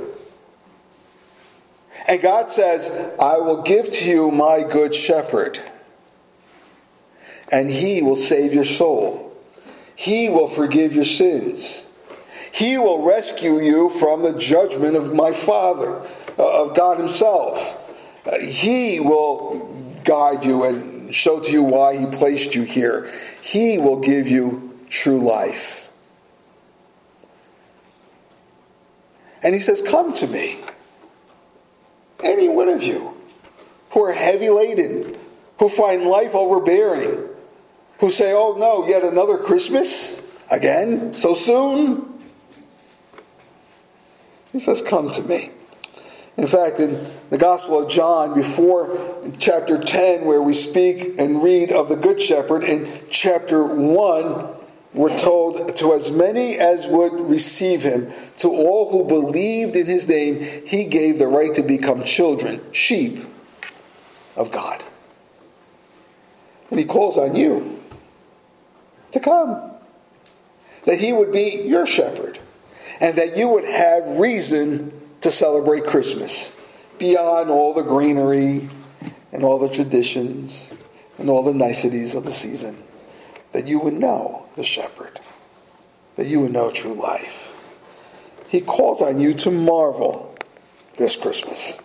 And 2.07 2.21
God 2.21 2.49
says, 2.49 2.89
I 3.19 3.37
will 3.37 3.61
give 3.61 3.91
to 3.91 4.09
you 4.09 4.31
my 4.31 4.63
good 4.63 4.95
shepherd, 4.95 5.59
and 7.51 7.69
he 7.69 8.01
will 8.01 8.15
save 8.15 8.53
your 8.53 8.65
soul. 8.65 9.22
He 9.95 10.29
will 10.29 10.47
forgive 10.47 10.93
your 10.93 11.05
sins. 11.05 11.89
He 12.51 12.77
will 12.77 13.05
rescue 13.05 13.59
you 13.59 13.89
from 13.89 14.21
the 14.21 14.37
judgment 14.37 14.95
of 14.95 15.13
my 15.13 15.31
Father, 15.31 16.01
uh, 16.37 16.63
of 16.63 16.75
God 16.75 16.99
Himself. 16.99 17.79
Uh, 18.25 18.39
he 18.39 18.99
will 18.99 19.95
guide 20.03 20.45
you 20.45 20.63
and 20.63 21.13
show 21.13 21.39
to 21.39 21.51
you 21.51 21.63
why 21.63 21.97
He 21.97 22.05
placed 22.05 22.55
you 22.55 22.63
here. 22.63 23.11
He 23.41 23.77
will 23.77 23.99
give 23.99 24.27
you 24.27 24.77
true 24.89 25.19
life. 25.19 25.89
And 29.41 29.53
He 29.53 29.59
says, 29.59 29.81
Come 29.81 30.13
to 30.13 30.27
me. 30.27 30.59
Any 32.23 32.47
one 32.47 32.69
of 32.69 32.83
you 32.83 33.15
who 33.89 34.05
are 34.05 34.13
heavy 34.13 34.49
laden, 34.49 35.15
who 35.59 35.69
find 35.69 36.03
life 36.03 36.35
overbearing 36.35 37.29
who 37.99 38.11
say, 38.11 38.33
oh 38.33 38.55
no, 38.57 38.87
yet 38.87 39.03
another 39.03 39.37
Christmas? 39.37 40.21
Again? 40.51 41.13
So 41.13 41.33
soon? 41.33 42.21
He 44.51 44.59
says, 44.59 44.81
come 44.81 45.09
to 45.11 45.23
me. 45.23 45.51
In 46.37 46.47
fact, 46.47 46.79
in 46.79 47.05
the 47.29 47.37
Gospel 47.37 47.83
of 47.83 47.89
John, 47.89 48.33
before 48.33 48.97
chapter 49.37 49.81
10, 49.81 50.25
where 50.25 50.41
we 50.41 50.53
speak 50.53 51.19
and 51.19 51.43
read 51.43 51.71
of 51.71 51.89
the 51.89 51.95
Good 51.95 52.19
Shepherd, 52.19 52.63
in 52.63 52.89
chapter 53.09 53.63
1, 53.63 54.47
we're 54.93 55.15
told, 55.17 55.75
To 55.77 55.93
as 55.93 56.11
many 56.11 56.57
as 56.57 56.87
would 56.87 57.13
receive 57.19 57.81
him, 57.81 58.11
to 58.37 58.49
all 58.49 58.91
who 58.91 59.07
believed 59.07 59.75
in 59.75 59.85
his 59.85 60.07
name, 60.07 60.41
he 60.65 60.85
gave 60.85 61.19
the 61.19 61.27
right 61.27 61.53
to 61.53 61.63
become 61.63 62.03
children, 62.03 62.61
sheep 62.71 63.19
of 64.35 64.51
God. 64.51 64.83
And 66.71 66.79
he 66.79 66.85
calls 66.85 67.17
on 67.17 67.35
you 67.35 67.82
to 69.13 69.19
come. 69.19 69.71
That 70.85 70.99
he 70.99 71.13
would 71.13 71.31
be 71.31 71.63
your 71.65 71.85
shepherd. 71.85 72.39
And 72.99 73.17
that 73.17 73.37
you 73.37 73.47
would 73.47 73.65
have 73.65 74.19
reason 74.19 74.91
to 75.21 75.31
celebrate 75.31 75.85
Christmas 75.85 76.55
beyond 76.99 77.49
all 77.49 77.73
the 77.73 77.81
greenery 77.81 78.67
and 79.31 79.43
all 79.43 79.57
the 79.57 79.69
traditions 79.69 80.75
and 81.17 81.29
all 81.29 81.43
the 81.43 81.53
niceties 81.53 82.15
of 82.15 82.25
the 82.25 82.31
season. 82.31 82.77
That 83.51 83.67
you 83.67 83.79
would 83.79 83.93
know 83.93 84.45
the 84.55 84.63
shepherd. 84.63 85.19
That 86.17 86.27
you 86.27 86.39
would 86.41 86.51
know 86.51 86.71
true 86.71 86.93
life. 86.93 87.49
He 88.49 88.61
calls 88.61 89.01
on 89.01 89.19
you 89.19 89.33
to 89.35 89.51
marvel 89.51 90.35
this 90.97 91.15
Christmas 91.15 91.79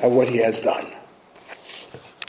at 0.00 0.10
what 0.10 0.28
he 0.28 0.38
has 0.38 0.60
done. 0.60 0.86